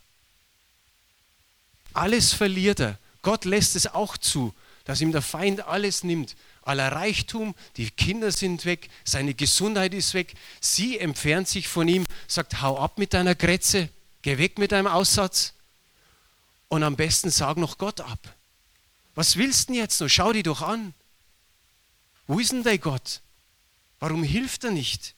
Alles 1.95 2.35
verliert 2.35 2.81
er. 2.81 2.99
Gott 3.23 3.45
lässt 3.45 3.75
es 3.75 3.87
auch 3.87 4.19
zu, 4.19 4.55
dass 4.85 5.01
ihm 5.01 5.13
der 5.13 5.23
Feind 5.23 5.67
alles 5.67 6.05
nimmt. 6.05 6.37
Aller 6.63 6.93
Reichtum, 6.93 7.55
die 7.77 7.91
Kinder 7.91 8.31
sind 8.31 8.65
weg, 8.65 8.89
seine 9.05 9.35
Gesundheit 9.35 9.95
ist 9.95 10.15
weg. 10.15 10.35
Sie 10.61 10.99
entfernt 10.99 11.49
sich 11.49 11.69
von 11.69 11.89
ihm, 11.89 12.05
sagt, 12.29 12.61
hau 12.61 12.79
ab 12.79 12.99
mit 12.99 13.15
deiner 13.15 13.35
Grätze, 13.35 13.89
geh 14.27 14.39
weg 14.39 14.59
mit 14.59 14.73
deinem 14.73 14.89
Aussatz. 14.89 15.53
Und 16.69 16.83
am 16.83 16.97
besten 16.97 17.31
sag 17.31 17.57
noch 17.59 17.79
Gott 17.79 18.01
ab. 18.01 18.35
Was 19.15 19.37
willst 19.37 19.69
du 19.69 19.75
jetzt 19.75 20.01
noch? 20.01 20.09
Schau 20.09 20.33
dich 20.33 20.43
doch 20.43 20.63
an. 20.63 20.95
Wo 22.27 22.41
ist 22.41 22.51
denn 22.51 22.65
dein 22.65 22.81
Gott? 22.81 23.21
Warum 24.01 24.25
hilft 24.25 24.65
er 24.65 24.73
nicht? 24.73 25.15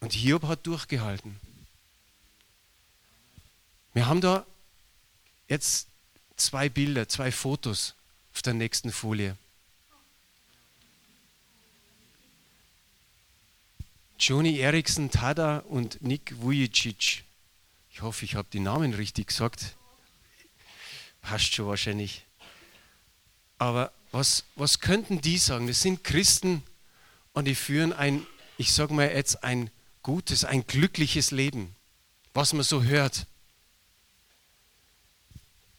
Und 0.00 0.12
Hiob 0.12 0.42
hat 0.42 0.66
durchgehalten. 0.66 1.38
Wir 3.94 4.06
haben 4.06 4.20
da 4.20 4.44
jetzt 5.46 5.86
zwei 6.36 6.68
Bilder, 6.68 7.08
zwei 7.08 7.30
Fotos 7.30 7.94
auf 8.34 8.42
der 8.42 8.54
nächsten 8.54 8.90
Folie. 8.90 9.36
Joni 14.18 14.58
Eriksson 14.58 15.12
Tada 15.12 15.58
und 15.58 16.02
Nick 16.02 16.34
Vujicic. 16.40 17.25
Ich 17.96 18.02
hoffe, 18.02 18.26
ich 18.26 18.34
habe 18.34 18.46
die 18.52 18.60
Namen 18.60 18.92
richtig 18.92 19.28
gesagt. 19.28 19.74
Passt 21.22 21.54
schon 21.54 21.66
wahrscheinlich. 21.66 22.26
Aber 23.56 23.90
was, 24.12 24.44
was 24.54 24.80
könnten 24.80 25.22
die 25.22 25.38
sagen? 25.38 25.66
Das 25.66 25.80
sind 25.80 26.04
Christen, 26.04 26.62
und 27.32 27.46
die 27.46 27.54
führen 27.54 27.94
ein, 27.94 28.26
ich 28.58 28.74
sage 28.74 28.92
mal 28.92 29.08
jetzt, 29.08 29.42
ein 29.42 29.70
gutes, 30.02 30.44
ein 30.44 30.66
glückliches 30.66 31.30
Leben, 31.30 31.74
was 32.34 32.52
man 32.52 32.64
so 32.64 32.82
hört. 32.82 33.26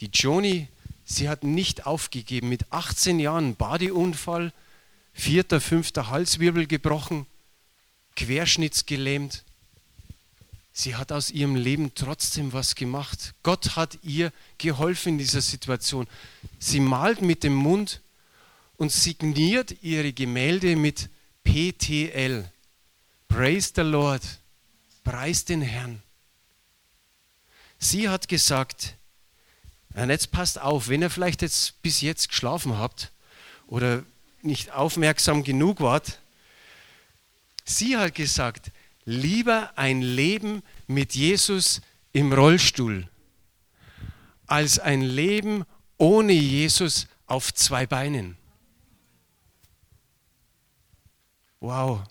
Die 0.01 0.09
Joni, 0.11 0.69
sie 1.05 1.29
hat 1.29 1.43
nicht 1.43 1.85
aufgegeben. 1.85 2.49
Mit 2.49 2.71
18 2.71 3.19
Jahren 3.19 3.55
Badeunfall, 3.55 4.53
vierter, 5.13 5.61
fünfter 5.61 6.09
Halswirbel 6.09 6.65
gebrochen, 6.65 7.27
querschnittsgelähmt. 8.15 9.43
Sie 10.79 10.95
hat 10.95 11.11
aus 11.11 11.31
ihrem 11.31 11.55
Leben 11.55 11.95
trotzdem 11.95 12.53
was 12.53 12.75
gemacht. 12.75 13.33
Gott 13.41 13.75
hat 13.75 13.97
ihr 14.03 14.31
geholfen 14.59 15.13
in 15.13 15.17
dieser 15.17 15.41
Situation. 15.41 16.05
Sie 16.59 16.79
malt 16.79 17.19
mit 17.23 17.43
dem 17.43 17.55
Mund 17.55 17.99
und 18.75 18.91
signiert 18.91 19.81
ihre 19.81 20.13
Gemälde 20.13 20.75
mit 20.75 21.09
PTL. 21.43 22.47
Praise 23.27 23.71
the 23.75 23.81
Lord. 23.81 24.21
Preis 25.03 25.45
den 25.45 25.63
Herrn. 25.63 26.03
Sie 27.79 28.07
hat 28.07 28.27
gesagt, 28.27 28.97
und 29.95 30.11
jetzt 30.11 30.29
passt 30.29 30.61
auf, 30.61 30.89
wenn 30.89 31.01
ihr 31.01 31.09
vielleicht 31.09 31.41
jetzt 31.41 31.81
bis 31.81 32.01
jetzt 32.01 32.29
geschlafen 32.29 32.77
habt 32.77 33.11
oder 33.65 34.03
nicht 34.43 34.73
aufmerksam 34.73 35.43
genug 35.43 35.81
wart, 35.81 36.19
sie 37.65 37.97
hat 37.97 38.13
gesagt, 38.13 38.69
lieber 39.07 39.77
ein 39.77 40.01
Leben 40.01 40.61
mit 40.85 41.15
Jesus 41.15 41.81
im 42.11 42.33
Rollstuhl 42.33 43.09
als 44.47 44.79
ein 44.79 45.01
Leben 45.01 45.65
ohne 45.97 46.33
Jesus 46.33 47.07
auf 47.25 47.53
zwei 47.53 47.85
Beinen. 47.85 48.37
Wow. 51.61 52.03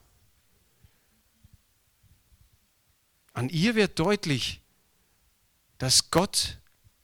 An 3.35 3.51
ihr 3.51 3.75
wird 3.75 3.99
deutlich, 3.99 4.63
dass 5.77 6.11
Gott 6.11 6.59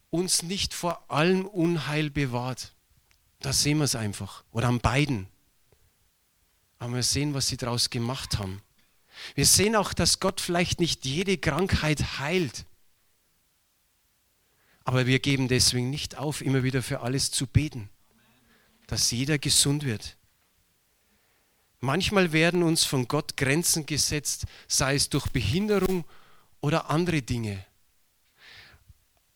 uns 0.09 0.43
nicht 0.43 0.73
vor 0.73 1.11
allem 1.11 1.45
Unheil 1.45 2.09
bewahrt. 2.09 2.73
Da 3.41 3.53
sehen 3.53 3.77
wir 3.79 3.85
es 3.85 3.95
einfach. 3.95 4.43
Oder 4.53 4.69
an 4.69 4.81
beiden. 4.81 5.29
Aber 6.79 6.95
wir 6.95 7.03
sehen, 7.03 7.35
was 7.35 7.49
sie 7.49 7.59
daraus 7.59 7.91
gemacht 7.91 8.39
haben. 8.39 8.63
Wir 9.35 9.47
sehen 9.47 9.77
auch, 9.77 9.93
dass 9.93 10.21
Gott 10.21 10.41
vielleicht 10.41 10.81
nicht 10.81 11.05
jede 11.05 11.39
Krankheit 11.39 12.19
heilt. 12.19 12.67
Aber 14.85 15.07
wir 15.07 15.21
geben 15.21 15.49
deswegen 15.49 15.91
nicht 15.91 16.17
auf, 16.17 16.41
immer 16.41 16.63
wieder 16.63 16.83
für 16.83 17.01
alles 17.01 17.31
zu 17.31 17.47
beten, 17.47 17.89
dass 18.87 19.11
jeder 19.11 19.39
gesund 19.39 19.85
wird. 19.85 20.17
Manchmal 21.81 22.33
werden 22.33 22.63
uns 22.63 22.85
von 22.85 23.09
Gott 23.09 23.37
Grenzen 23.37 23.87
gesetzt, 23.87 24.47
sei 24.69 24.95
es 24.95 25.09
durch 25.09 25.29
Behinderung 25.29 26.05
oder 26.61 26.91
andere 26.91 27.23
Dinge. 27.23 27.65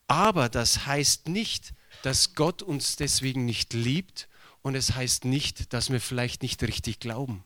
Aber 0.07 0.49
das 0.49 0.87
heißt 0.87 1.29
nicht, 1.29 1.73
dass 2.03 2.35
Gott 2.35 2.63
uns 2.63 2.97
deswegen 2.97 3.45
nicht 3.45 3.73
liebt 3.73 4.29
und 4.63 4.75
es 4.77 4.95
heißt 4.95 5.25
nicht, 5.25 5.73
dass 5.73 5.91
wir 5.91 6.01
vielleicht 6.01 6.43
nicht 6.43 6.63
richtig 6.63 7.01
glauben. 7.01 7.43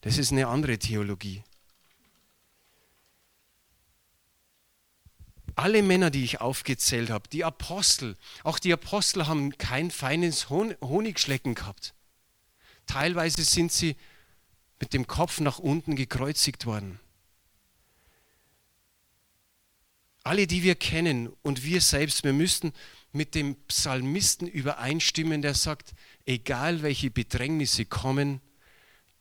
Das 0.00 0.18
ist 0.18 0.32
eine 0.32 0.48
andere 0.48 0.78
Theologie. 0.78 1.42
Alle 5.56 5.82
Männer, 5.82 6.10
die 6.10 6.24
ich 6.24 6.40
aufgezählt 6.40 7.10
habe, 7.10 7.28
die 7.28 7.44
Apostel, 7.44 8.16
auch 8.44 8.58
die 8.58 8.72
Apostel 8.72 9.26
haben 9.26 9.58
kein 9.58 9.90
feines 9.90 10.48
Honigschlecken 10.48 11.54
gehabt. 11.54 11.92
Teilweise 12.86 13.42
sind 13.44 13.70
sie 13.70 13.96
mit 14.78 14.94
dem 14.94 15.06
Kopf 15.06 15.40
nach 15.40 15.58
unten 15.58 15.96
gekreuzigt 15.96 16.64
worden. 16.64 16.98
Alle, 20.22 20.46
die 20.46 20.62
wir 20.62 20.76
kennen 20.76 21.30
und 21.42 21.62
wir 21.64 21.80
selbst, 21.80 22.24
wir 22.24 22.32
müssten 22.32 22.72
mit 23.12 23.34
dem 23.34 23.56
Psalmisten 23.66 24.46
übereinstimmen, 24.46 25.42
der 25.42 25.54
sagt, 25.54 25.92
egal 26.26 26.82
welche 26.82 27.10
Bedrängnisse 27.10 27.84
kommen, 27.84 28.40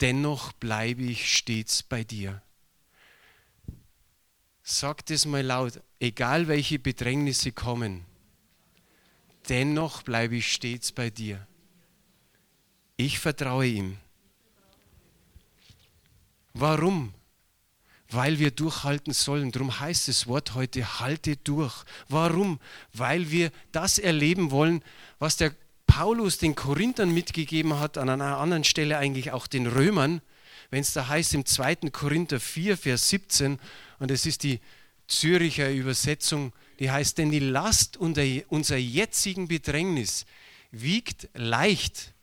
dennoch 0.01 0.53
bleibe 0.53 1.03
ich 1.03 1.35
stets 1.35 1.83
bei 1.83 2.03
dir. 2.03 2.41
Sagt 4.63 5.11
es 5.11 5.25
mal 5.25 5.43
laut, 5.43 5.81
egal 5.99 6.47
welche 6.47 6.79
Bedrängnisse 6.79 7.51
kommen, 7.51 8.05
dennoch 9.49 10.03
bleibe 10.03 10.35
ich 10.37 10.51
stets 10.51 10.91
bei 10.91 11.09
dir. 11.09 11.47
Ich 12.97 13.19
vertraue 13.19 13.65
ihm. 13.65 13.97
Warum? 16.53 17.13
Weil 18.09 18.39
wir 18.39 18.51
durchhalten 18.51 19.13
sollen. 19.13 19.51
Darum 19.51 19.79
heißt 19.79 20.07
das 20.07 20.27
Wort 20.27 20.53
heute, 20.55 20.99
halte 20.99 21.37
durch. 21.37 21.85
Warum? 22.07 22.59
Weil 22.93 23.31
wir 23.31 23.51
das 23.71 23.99
erleben 23.99 24.51
wollen, 24.51 24.83
was 25.19 25.37
der 25.37 25.55
Paulus 25.99 26.37
den 26.37 26.55
Korinthern 26.55 27.13
mitgegeben 27.13 27.77
hat, 27.77 27.97
an 27.97 28.07
einer 28.07 28.37
anderen 28.37 28.63
Stelle 28.63 28.97
eigentlich 28.97 29.31
auch 29.31 29.47
den 29.47 29.67
Römern, 29.67 30.21
wenn 30.69 30.79
es 30.79 30.93
da 30.93 31.09
heißt 31.09 31.33
im 31.33 31.45
2. 31.45 31.89
Korinther 31.91 32.39
4, 32.39 32.77
Vers 32.77 33.09
17, 33.09 33.59
und 33.99 34.09
es 34.09 34.25
ist 34.25 34.43
die 34.43 34.61
Züricher 35.09 35.69
Übersetzung, 35.69 36.53
die 36.79 36.89
heißt, 36.89 37.17
denn 37.17 37.31
die 37.31 37.39
Last 37.39 37.97
unserer 37.97 38.77
jetzigen 38.77 39.49
Bedrängnis 39.49 40.25
wiegt 40.71 41.27
leicht 41.33 42.13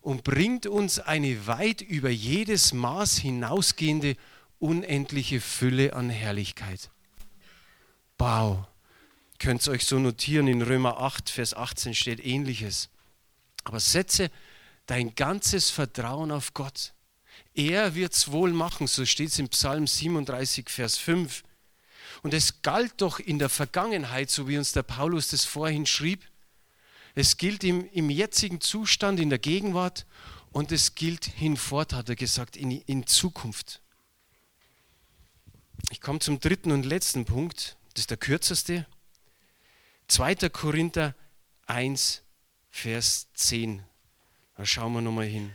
und 0.00 0.22
bringt 0.22 0.66
uns 0.66 1.00
eine 1.00 1.48
weit 1.48 1.80
über 1.80 2.10
jedes 2.10 2.72
Maß 2.72 3.18
hinausgehende 3.18 4.14
unendliche 4.60 5.40
Fülle 5.40 5.94
an 5.94 6.08
Herrlichkeit. 6.08 6.88
Wow. 8.16 8.68
Könnt 9.40 9.66
ihr 9.66 9.72
euch 9.72 9.86
so 9.86 9.98
notieren, 9.98 10.46
in 10.46 10.62
Römer 10.62 11.00
8, 11.00 11.30
Vers 11.30 11.52
18 11.52 11.96
steht 11.96 12.24
ähnliches. 12.24 12.90
Aber 13.64 13.80
setze 13.80 14.30
dein 14.86 15.14
ganzes 15.14 15.70
Vertrauen 15.70 16.30
auf 16.30 16.54
Gott. 16.54 16.92
Er 17.54 17.94
wird 17.94 18.12
es 18.12 18.30
wohl 18.30 18.52
machen, 18.52 18.86
so 18.86 19.06
steht 19.06 19.28
es 19.28 19.38
im 19.38 19.48
Psalm 19.48 19.86
37, 19.86 20.68
Vers 20.68 20.98
5. 20.98 21.42
Und 22.22 22.34
es 22.34 22.62
galt 22.62 22.94
doch 22.98 23.18
in 23.18 23.38
der 23.38 23.48
Vergangenheit, 23.48 24.30
so 24.30 24.48
wie 24.48 24.58
uns 24.58 24.72
der 24.72 24.82
Paulus 24.82 25.28
das 25.28 25.44
vorhin 25.44 25.86
schrieb, 25.86 26.24
es 27.14 27.36
gilt 27.36 27.62
im, 27.62 27.88
im 27.92 28.10
jetzigen 28.10 28.60
Zustand, 28.60 29.20
in 29.20 29.30
der 29.30 29.38
Gegenwart 29.38 30.04
und 30.50 30.72
es 30.72 30.96
gilt 30.96 31.26
hinfort, 31.26 31.92
hat 31.92 32.08
er 32.08 32.16
gesagt, 32.16 32.56
in, 32.56 32.72
in 32.72 33.06
Zukunft. 33.06 33.80
Ich 35.90 36.00
komme 36.00 36.18
zum 36.18 36.40
dritten 36.40 36.72
und 36.72 36.84
letzten 36.84 37.24
Punkt, 37.24 37.76
das 37.92 38.02
ist 38.02 38.10
der 38.10 38.16
kürzeste. 38.16 38.86
2. 40.08 40.48
Korinther 40.48 41.14
1, 41.66 42.23
Vers 42.76 43.28
10. 43.34 43.84
Da 44.56 44.66
schauen 44.66 44.92
wir 44.94 45.00
nochmal 45.00 45.26
hin. 45.26 45.54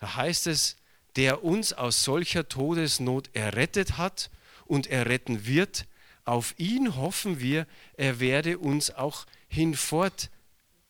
Da 0.00 0.16
heißt 0.16 0.48
es, 0.48 0.76
der 1.14 1.44
uns 1.44 1.72
aus 1.72 2.02
solcher 2.02 2.48
Todesnot 2.48 3.30
errettet 3.32 3.96
hat 3.96 4.28
und 4.66 4.88
erretten 4.88 5.46
wird, 5.46 5.86
auf 6.24 6.52
ihn 6.58 6.96
hoffen 6.96 7.38
wir, 7.38 7.66
er 7.96 8.18
werde 8.18 8.58
uns 8.58 8.90
auch 8.90 9.24
hinfort 9.46 10.30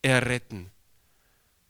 erretten. 0.01 0.71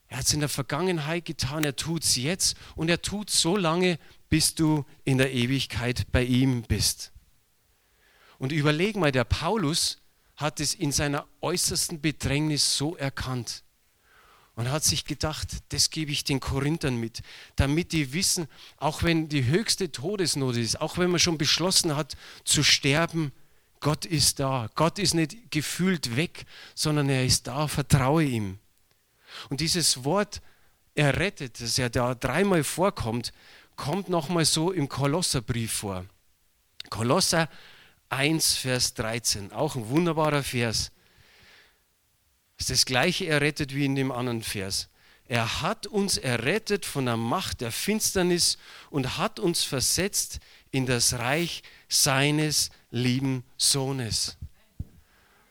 Er 0.07 0.18
hat 0.18 0.26
es 0.26 0.33
in 0.33 0.40
der 0.40 0.48
Vergangenheit 0.48 1.24
getan, 1.24 1.64
er 1.64 1.74
tut 1.74 2.05
es 2.05 2.14
jetzt 2.14 2.57
und 2.76 2.88
er 2.88 3.02
tut 3.02 3.31
so 3.31 3.57
lange, 3.57 3.98
bis 4.29 4.55
du 4.55 4.87
in 5.05 5.18
der 5.18 5.35
Ewigkeit 5.35 6.07
bei 6.12 6.22
ihm 6.22 6.62
bist. 6.62 7.11
Und 8.38 8.52
überleg 8.52 8.94
mal, 8.94 9.12
der 9.12 9.24
Paulus 9.24 10.00
hat 10.37 10.61
es 10.61 10.75
in 10.75 10.92
seiner 10.92 11.27
äußersten 11.40 12.01
Bedrängnis 12.01 12.77
so 12.77 12.96
erkannt 12.96 13.64
und 14.55 14.70
hat 14.70 14.85
sich 14.85 15.05
gedacht, 15.05 15.49
das 15.68 15.90
gebe 15.90 16.11
ich 16.11 16.25
den 16.25 16.40
Korinthern 16.40 16.96
mit, 16.96 17.22
damit 17.57 17.92
die 17.92 18.12
wissen, 18.12 18.49
auch 18.79 19.03
wenn 19.03 19.29
die 19.29 19.44
höchste 19.44 19.92
Todesnot 19.92 20.57
ist, 20.57 20.81
auch 20.81 20.99
wenn 20.99 21.11
man 21.11 21.20
schon 21.20 21.38
beschlossen 21.38 21.94
hat 21.96 22.16
zu 22.44 22.62
sterben, 22.62 23.33
Gott 23.81 24.07
ist 24.07 24.40
da. 24.40 24.70
Gott 24.75 24.99
ist 24.99 25.14
nicht 25.14 25.51
gefühlt 25.51 26.16
weg, 26.16 26.46
sondern 26.75 27.11
er 27.11 27.25
ist 27.25 27.46
da, 27.46 27.68
vertraue 27.68 28.25
ihm. 28.25 28.59
Und 29.51 29.61
dieses 29.61 30.05
Wort 30.05 30.40
errettet, 30.94 31.61
das 31.61 31.77
ja 31.77 31.90
da 31.90 32.14
dreimal 32.14 32.64
vorkommt, 32.64 33.33
kommt 33.77 34.09
nochmal 34.09 34.46
so 34.46 34.72
im 34.72 34.88
Kolosserbrief 34.88 35.72
vor. 35.72 36.07
Kolosser 36.88 37.51
1, 38.09 38.55
Vers 38.55 38.95
13, 38.95 39.53
auch 39.53 39.77
ein 39.77 39.88
wunderbarer 39.88 40.42
Vers. 40.42 40.92
Ist 42.59 42.71
das 42.71 42.87
gleiche 42.87 43.27
errettet 43.27 43.75
wie 43.75 43.85
in 43.85 43.95
dem 43.95 44.12
anderen 44.12 44.42
Vers. 44.42 44.88
Er 45.29 45.62
hat 45.62 45.87
uns 45.87 46.16
errettet 46.19 46.87
von 46.87 47.07
der 47.07 47.16
Macht 47.16 47.61
der 47.61 47.73
Finsternis 47.73 48.59
und 48.90 49.19
hat 49.19 49.40
uns 49.40 49.64
versetzt 49.64 50.38
in 50.71 50.87
das 50.87 51.14
Reich 51.14 51.62
seines 51.88 52.71
lieben 52.90 53.45
Sohnes. 53.57 54.37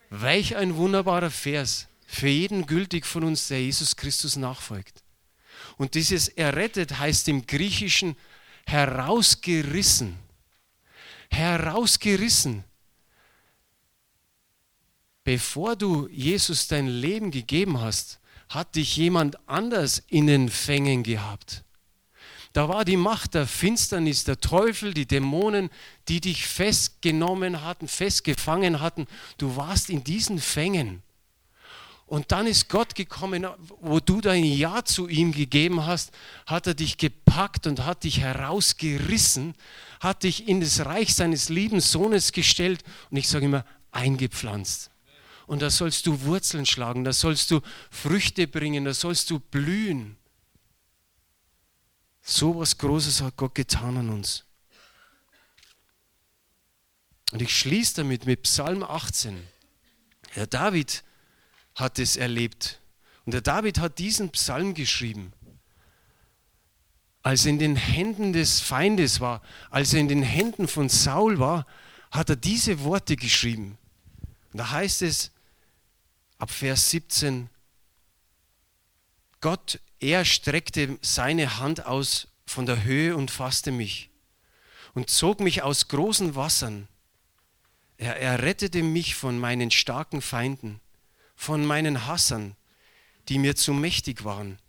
Welch 0.10 0.56
ein 0.56 0.76
wunderbarer 0.76 1.32
Vers 1.32 1.88
für 2.08 2.30
jeden 2.30 2.65
gültig 2.68 3.06
von 3.06 3.24
uns, 3.26 3.50
der 3.50 3.62
Jesus 3.62 3.96
Christus 3.96 4.38
nachfolgt. 4.38 5.04
Und 5.78 5.96
dieses 5.96 6.30
errettet 6.30 7.00
heißt 7.00 7.28
im 7.28 7.46
Griechischen 7.46 8.15
herausgerissen. 8.65 10.18
Herausgerissen. 11.29 12.63
Bevor 15.23 15.75
du 15.75 16.07
Jesus 16.09 16.67
dein 16.67 16.88
Leben 16.88 17.31
gegeben 17.31 17.79
hast, 17.81 18.19
hat 18.49 18.75
dich 18.75 18.95
jemand 18.95 19.38
anders 19.47 20.03
in 20.07 20.27
den 20.27 20.49
Fängen 20.49 21.03
gehabt. 21.03 21.63
Da 22.53 22.69
war 22.69 22.85
die 22.85 22.95
Macht 22.95 23.33
der 23.33 23.47
Finsternis, 23.47 24.23
der 24.23 24.39
Teufel, 24.39 24.93
die 24.93 25.05
Dämonen, 25.05 25.69
die 26.07 26.21
dich 26.21 26.47
festgenommen 26.47 27.63
hatten, 27.63 27.89
festgefangen 27.89 28.79
hatten. 28.79 29.07
Du 29.38 29.57
warst 29.57 29.89
in 29.89 30.05
diesen 30.05 30.39
Fängen. 30.39 31.03
Und 32.05 32.31
dann 32.31 32.45
ist 32.45 32.69
Gott 32.69 32.93
gekommen, 32.93 33.47
wo 33.81 33.99
du 33.99 34.21
dein 34.21 34.43
Ja 34.43 34.85
zu 34.85 35.07
ihm 35.07 35.31
gegeben 35.31 35.85
hast, 35.85 36.11
hat 36.45 36.67
er 36.67 36.75
dich 36.75 36.97
gepackt 36.97 37.65
und 37.65 37.83
hat 37.83 38.03
dich 38.03 38.19
herausgerissen, 38.19 39.55
hat 39.99 40.23
dich 40.23 40.47
in 40.47 40.62
das 40.62 40.86
Reich 40.86 41.13
seines 41.13 41.49
lieben 41.49 41.81
Sohnes 41.81 42.31
gestellt 42.31 42.84
und 43.10 43.17
ich 43.17 43.27
sage 43.27 43.45
immer, 43.45 43.65
eingepflanzt. 43.91 44.91
Und 45.47 45.62
da 45.62 45.69
sollst 45.69 46.08
du 46.08 46.21
Wurzeln 46.21 46.65
schlagen, 46.65 47.03
da 47.03 47.13
sollst 47.13 47.51
du 47.51 47.62
Früchte 47.91 48.47
bringen, 48.47 48.86
da 48.86 48.93
sollst 48.93 49.29
du 49.29 49.39
blühen. 49.39 50.17
So 52.21 52.58
was 52.58 52.77
Großes 52.77 53.21
hat 53.21 53.38
Gott 53.38 53.53
getan 53.53 53.97
an 53.97 54.10
uns. 54.10 54.43
Und 57.31 57.41
ich 57.41 57.55
schließe 57.55 57.95
damit 57.97 58.25
mit 58.25 58.43
Psalm 58.43 58.84
18. 58.84 59.47
Der 60.36 60.47
David 60.47 61.03
hat 61.75 61.99
es 61.99 62.15
erlebt. 62.15 62.79
Und 63.25 63.34
der 63.34 63.41
David 63.41 63.79
hat 63.79 63.99
diesen 63.99 64.29
Psalm 64.31 64.73
geschrieben. 64.73 65.34
Als 67.25 67.43
er 67.43 67.49
in 67.49 67.57
den 67.57 67.75
Händen 67.75 68.33
des 68.33 68.59
Feindes 68.59 69.19
war, 69.19 69.41
als 69.71 69.95
er 69.95 69.99
in 69.99 70.07
den 70.07 70.21
Händen 70.21 70.67
von 70.67 70.89
Saul 70.89 71.39
war, 71.39 71.65
hat 72.11 72.29
er 72.29 72.35
diese 72.35 72.83
Worte 72.83 73.15
geschrieben. 73.15 73.79
Und 74.53 74.59
da 74.59 74.69
heißt 74.69 75.01
es 75.01 75.31
ab 76.38 76.51
Vers 76.51 76.91
17, 76.91 77.49
Gott 79.41 79.79
er 79.99 80.23
streckte 80.23 80.99
seine 81.01 81.57
Hand 81.57 81.88
aus 81.88 82.27
von 82.45 82.67
der 82.67 82.83
Höhe 82.83 83.17
und 83.17 83.31
fasste 83.31 83.71
mich 83.71 84.11
und 84.93 85.09
zog 85.09 85.39
mich 85.39 85.63
aus 85.63 85.88
großen 85.88 86.35
Wassern. 86.35 86.88
Er 87.97 88.21
errettete 88.21 88.83
mich 88.83 89.15
von 89.15 89.39
meinen 89.39 89.71
starken 89.71 90.21
Feinden, 90.21 90.79
von 91.35 91.65
meinen 91.65 92.05
Hassern, 92.05 92.55
die 93.29 93.39
mir 93.39 93.55
zu 93.55 93.73
mächtig 93.73 94.25
waren. 94.25 94.59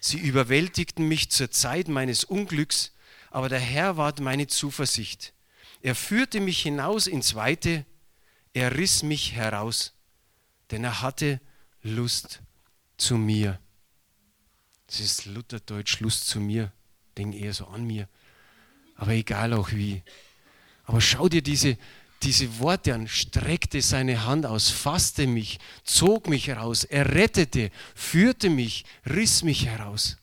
Sie 0.00 0.18
überwältigten 0.18 1.06
mich 1.08 1.30
zur 1.30 1.50
Zeit 1.50 1.88
meines 1.88 2.24
Unglücks, 2.24 2.92
aber 3.30 3.48
der 3.48 3.60
Herr 3.60 3.96
ward 3.96 4.20
meine 4.20 4.46
Zuversicht. 4.46 5.32
Er 5.82 5.94
führte 5.94 6.40
mich 6.40 6.62
hinaus 6.62 7.06
ins 7.06 7.34
Weite, 7.34 7.84
er 8.52 8.76
riss 8.76 9.02
mich 9.02 9.32
heraus, 9.32 9.94
denn 10.70 10.84
er 10.84 11.02
hatte 11.02 11.40
Lust 11.82 12.40
zu 12.96 13.16
mir. 13.16 13.60
Das 14.86 15.00
ist 15.00 15.26
Lutherdeutsch, 15.26 16.00
Lust 16.00 16.26
zu 16.26 16.40
mir, 16.40 16.72
denke 17.18 17.38
eher 17.38 17.52
so 17.52 17.66
an 17.66 17.84
mir. 17.84 18.08
Aber 18.94 19.12
egal 19.12 19.52
auch 19.52 19.72
wie. 19.72 20.02
Aber 20.84 21.00
schau 21.00 21.28
dir 21.28 21.42
diese, 21.42 21.76
diese 22.26 22.58
Worte 22.58 22.92
an, 22.92 23.06
streckte 23.06 23.80
seine 23.80 24.26
Hand 24.26 24.46
aus, 24.46 24.68
fasste 24.68 25.28
mich, 25.28 25.60
zog 25.84 26.28
mich 26.28 26.48
heraus, 26.48 26.82
errettete, 26.82 27.70
führte 27.94 28.50
mich, 28.50 28.84
riss 29.08 29.44
mich 29.44 29.66
heraus. 29.66 30.16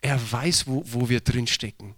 Er 0.00 0.20
weiß, 0.32 0.68
wo, 0.68 0.84
wo 0.86 1.08
wir 1.08 1.20
drin 1.20 1.48
stecken. 1.48 1.96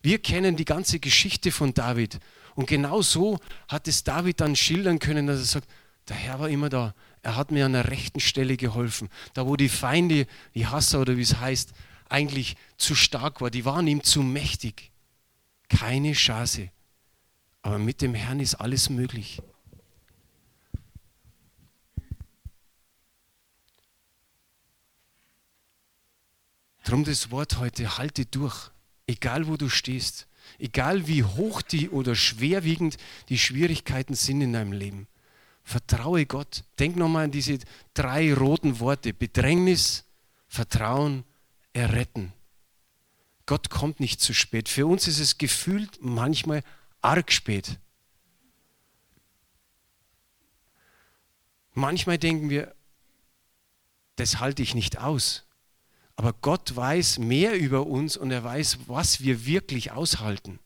Wir 0.00 0.20
kennen 0.20 0.54
die 0.54 0.64
ganze 0.64 1.00
Geschichte 1.00 1.50
von 1.50 1.74
David. 1.74 2.20
Und 2.54 2.68
genau 2.68 3.02
so 3.02 3.40
hat 3.66 3.88
es 3.88 4.04
David 4.04 4.40
dann 4.40 4.54
schildern 4.54 5.00
können, 5.00 5.26
dass 5.26 5.40
er 5.40 5.44
sagt, 5.46 5.68
der 6.08 6.16
Herr 6.16 6.38
war 6.38 6.48
immer 6.48 6.68
da. 6.68 6.94
Er 7.22 7.34
hat 7.34 7.50
mir 7.50 7.66
an 7.66 7.72
der 7.72 7.90
rechten 7.90 8.20
Stelle 8.20 8.56
geholfen. 8.56 9.08
Da, 9.34 9.44
wo 9.44 9.56
die 9.56 9.68
Feinde, 9.68 10.28
die 10.54 10.68
Hasser 10.68 11.00
oder 11.00 11.16
wie 11.16 11.22
es 11.22 11.40
heißt, 11.40 11.72
eigentlich 12.08 12.54
zu 12.76 12.94
stark 12.94 13.40
war. 13.40 13.50
Die 13.50 13.64
waren 13.64 13.88
ihm 13.88 14.04
zu 14.04 14.22
mächtig. 14.22 14.92
Keine 15.68 16.12
Chance. 16.12 16.70
Aber 17.66 17.80
mit 17.80 18.00
dem 18.00 18.14
Herrn 18.14 18.38
ist 18.38 18.54
alles 18.54 18.90
möglich. 18.90 19.42
Drum 26.84 27.02
das 27.02 27.32
Wort 27.32 27.58
heute, 27.58 27.98
halte 27.98 28.24
durch, 28.24 28.70
egal 29.08 29.48
wo 29.48 29.56
du 29.56 29.68
stehst, 29.68 30.28
egal 30.60 31.08
wie 31.08 31.24
hoch 31.24 31.60
die 31.60 31.90
oder 31.90 32.14
schwerwiegend 32.14 32.98
die 33.30 33.36
Schwierigkeiten 33.36 34.14
sind 34.14 34.42
in 34.42 34.52
deinem 34.52 34.70
Leben. 34.70 35.08
Vertraue 35.64 36.24
Gott. 36.24 36.62
Denk 36.78 36.94
nochmal 36.94 37.24
an 37.24 37.32
diese 37.32 37.58
drei 37.94 38.32
roten 38.32 38.78
Worte. 38.78 39.12
Bedrängnis, 39.12 40.04
Vertrauen, 40.46 41.24
Erretten. 41.72 42.32
Gott 43.44 43.70
kommt 43.70 43.98
nicht 43.98 44.20
zu 44.20 44.34
spät. 44.34 44.68
Für 44.68 44.86
uns 44.86 45.08
ist 45.08 45.18
es 45.18 45.36
gefühlt 45.36 45.98
manchmal 46.00 46.62
arg 47.06 47.30
spät. 47.30 47.78
Manchmal 51.72 52.18
denken 52.18 52.50
wir, 52.50 52.74
das 54.16 54.40
halte 54.40 54.62
ich 54.62 54.74
nicht 54.74 54.98
aus. 54.98 55.44
Aber 56.16 56.32
Gott 56.32 56.74
weiß 56.74 57.18
mehr 57.18 57.56
über 57.58 57.86
uns 57.86 58.16
und 58.16 58.30
er 58.30 58.42
weiß, 58.42 58.78
was 58.86 59.20
wir 59.20 59.46
wirklich 59.46 59.92
aushalten. 59.92 60.58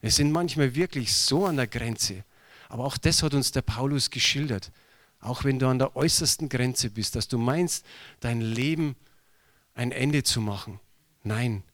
Wir 0.00 0.10
sind 0.10 0.30
manchmal 0.30 0.74
wirklich 0.74 1.14
so 1.14 1.46
an 1.46 1.56
der 1.56 1.66
Grenze. 1.66 2.24
Aber 2.68 2.84
auch 2.84 2.98
das 2.98 3.22
hat 3.22 3.34
uns 3.34 3.50
der 3.50 3.62
Paulus 3.62 4.10
geschildert. 4.10 4.70
Auch 5.20 5.44
wenn 5.44 5.58
du 5.58 5.66
an 5.68 5.78
der 5.78 5.96
äußersten 5.96 6.48
Grenze 6.48 6.90
bist, 6.90 7.16
dass 7.16 7.28
du 7.28 7.38
meinst, 7.38 7.84
dein 8.20 8.40
Leben 8.40 8.94
ein 9.74 9.90
Ende 9.90 10.22
zu 10.22 10.40
machen. 10.40 10.78
Nein, 11.22 11.64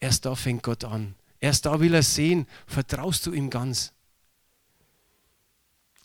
erst 0.00 0.24
da 0.24 0.34
fängt 0.34 0.62
Gott 0.62 0.84
an. 0.84 1.14
Erst 1.40 1.66
da 1.66 1.80
will 1.80 1.94
er 1.94 2.02
sehen, 2.02 2.46
vertraust 2.66 3.26
du 3.26 3.32
ihm 3.32 3.50
ganz. 3.50 3.92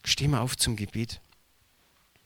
Steh 0.03 0.27
mal 0.27 0.41
auf 0.41 0.57
zum 0.57 0.75
Gebet. 0.75 1.21